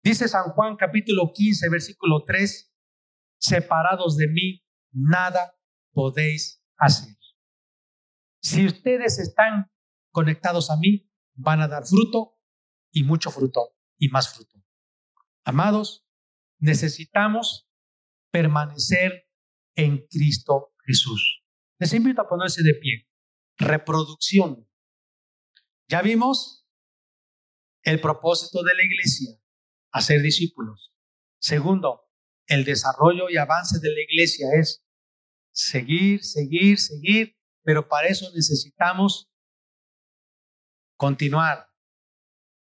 Dice 0.04 0.26
San 0.26 0.50
Juan 0.50 0.76
capítulo 0.76 1.32
15, 1.32 1.68
versículo 1.68 2.24
3, 2.24 2.74
separados 3.38 4.16
de 4.16 4.26
mí, 4.28 4.64
nada 4.90 5.56
podéis 5.92 6.64
hacer. 6.76 7.16
Si 8.40 8.66
ustedes 8.66 9.20
están 9.20 9.70
conectados 10.10 10.70
a 10.70 10.76
mí, 10.76 11.08
van 11.34 11.60
a 11.60 11.68
dar 11.68 11.86
fruto 11.86 12.40
y 12.90 13.04
mucho 13.04 13.30
fruto 13.30 13.76
y 13.96 14.08
más 14.08 14.34
fruto. 14.34 14.60
Amados, 15.44 16.04
necesitamos 16.62 17.68
permanecer 18.30 19.28
en 19.74 20.06
Cristo 20.06 20.72
Jesús. 20.86 21.42
Les 21.78 21.92
invito 21.92 22.22
a 22.22 22.28
ponerse 22.28 22.62
de 22.62 22.74
pie. 22.74 23.08
Reproducción. 23.58 24.68
Ya 25.88 26.00
vimos 26.02 26.66
el 27.82 28.00
propósito 28.00 28.62
de 28.62 28.74
la 28.74 28.84
iglesia, 28.84 29.36
hacer 29.90 30.22
discípulos. 30.22 30.94
Segundo, 31.40 32.08
el 32.46 32.64
desarrollo 32.64 33.28
y 33.28 33.36
avance 33.36 33.80
de 33.80 33.90
la 33.90 34.00
iglesia 34.00 34.46
es 34.58 34.86
seguir, 35.52 36.22
seguir, 36.22 36.78
seguir, 36.78 37.36
pero 37.64 37.88
para 37.88 38.06
eso 38.06 38.30
necesitamos 38.34 39.28
continuar 40.96 41.68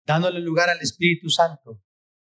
dándole 0.06 0.40
lugar 0.40 0.70
al 0.70 0.80
Espíritu 0.82 1.30
Santo, 1.30 1.84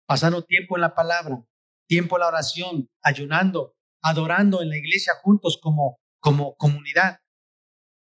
pasando 0.06 0.44
tiempo 0.44 0.76
en 0.76 0.82
la 0.82 0.94
palabra, 0.94 1.48
tiempo 1.88 2.16
en 2.16 2.22
la 2.22 2.28
oración, 2.28 2.90
ayunando, 3.02 3.76
adorando 4.02 4.62
en 4.62 4.70
la 4.70 4.78
iglesia 4.78 5.14
juntos 5.22 5.60
como, 5.62 6.00
como 6.20 6.56
comunidad. 6.56 7.20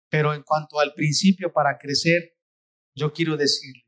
Pero 0.09 0.33
en 0.33 0.43
cuanto 0.43 0.79
al 0.79 0.93
principio 0.93 1.51
para 1.51 1.77
crecer, 1.77 2.37
yo 2.95 3.13
quiero 3.13 3.35
decirle, 3.37 3.83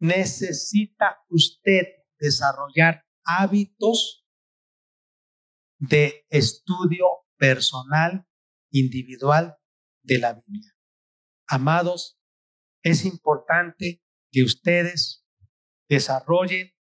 necesita 0.00 1.24
usted 1.28 1.86
desarrollar 2.18 3.04
hábitos 3.24 4.26
de 5.78 6.26
estudio 6.28 7.06
personal, 7.36 8.26
individual 8.70 9.56
de 10.02 10.18
la 10.18 10.34
Biblia. 10.34 10.72
Amados, 11.46 12.18
es 12.82 13.04
importante 13.04 14.02
que 14.30 14.42
ustedes 14.42 15.24
desarrollen 15.88 16.72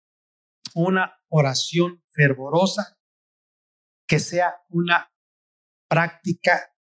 una 0.74 1.18
oración 1.28 2.02
fervorosa 2.10 2.98
que 4.06 4.18
sea 4.18 4.54
una 4.68 5.12
práctica 5.88 6.74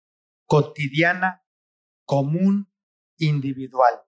cotidiana, 0.45 1.45
común, 2.05 2.73
individual. 3.17 4.01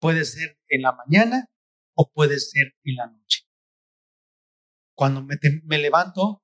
Puede 0.00 0.24
ser 0.24 0.60
en 0.68 0.82
la 0.82 0.92
mañana 0.92 1.48
o 1.94 2.10
puede 2.10 2.40
ser 2.40 2.74
en 2.82 2.96
la 2.96 3.06
noche. 3.06 3.42
Cuando 4.94 5.22
me, 5.22 5.78
levanto, 5.78 6.42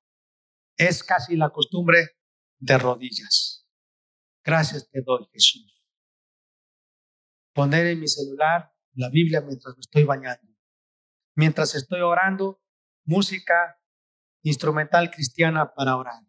es 0.76 1.02
casi 1.02 1.36
la 1.36 1.50
costumbre 1.50 2.16
de 2.59 2.78
rodillas. 2.78 3.66
Gracias 4.44 4.88
te 4.90 5.02
doy, 5.02 5.26
Jesús. 5.32 5.82
Poner 7.52 7.86
en 7.86 8.00
mi 8.00 8.09
celular 8.09 8.72
la 8.94 9.11
Biblia 9.11 9.40
mientras 9.40 9.74
me 9.76 9.80
estoy 9.80 10.04
bañando. 10.04 10.47
Mientras 11.39 11.76
estoy 11.76 12.01
orando, 12.01 12.61
música 13.05 13.80
instrumental 14.43 15.09
cristiana 15.09 15.72
para 15.72 15.97
orar. 15.97 16.24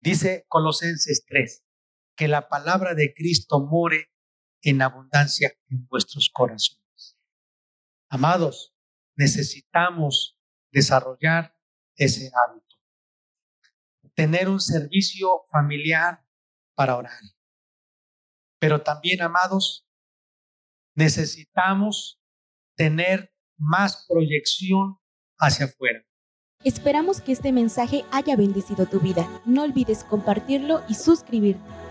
Dice 0.00 0.44
Colosenses 0.48 1.24
3, 1.24 1.64
que 2.16 2.26
la 2.26 2.48
palabra 2.48 2.94
de 2.94 3.14
Cristo 3.14 3.60
more 3.60 4.10
en 4.62 4.82
abundancia 4.82 5.52
en 5.70 5.86
vuestros 5.86 6.28
corazones. 6.34 7.16
Amados, 8.08 8.74
necesitamos 9.14 10.36
desarrollar 10.72 11.56
ese 11.94 12.32
hábito. 12.34 12.76
Tener 14.14 14.48
un 14.48 14.58
servicio 14.58 15.44
familiar 15.52 16.26
para 16.74 16.96
orar. 16.96 17.20
Pero 18.58 18.82
también, 18.82 19.22
amados, 19.22 19.86
necesitamos 20.96 22.18
tener 22.76 23.32
más 23.58 24.06
proyección 24.08 24.98
hacia 25.38 25.66
afuera. 25.66 26.02
Esperamos 26.64 27.20
que 27.20 27.32
este 27.32 27.50
mensaje 27.50 28.04
haya 28.12 28.36
bendecido 28.36 28.86
tu 28.86 29.00
vida. 29.00 29.28
No 29.44 29.64
olvides 29.64 30.04
compartirlo 30.04 30.82
y 30.88 30.94
suscribirte. 30.94 31.81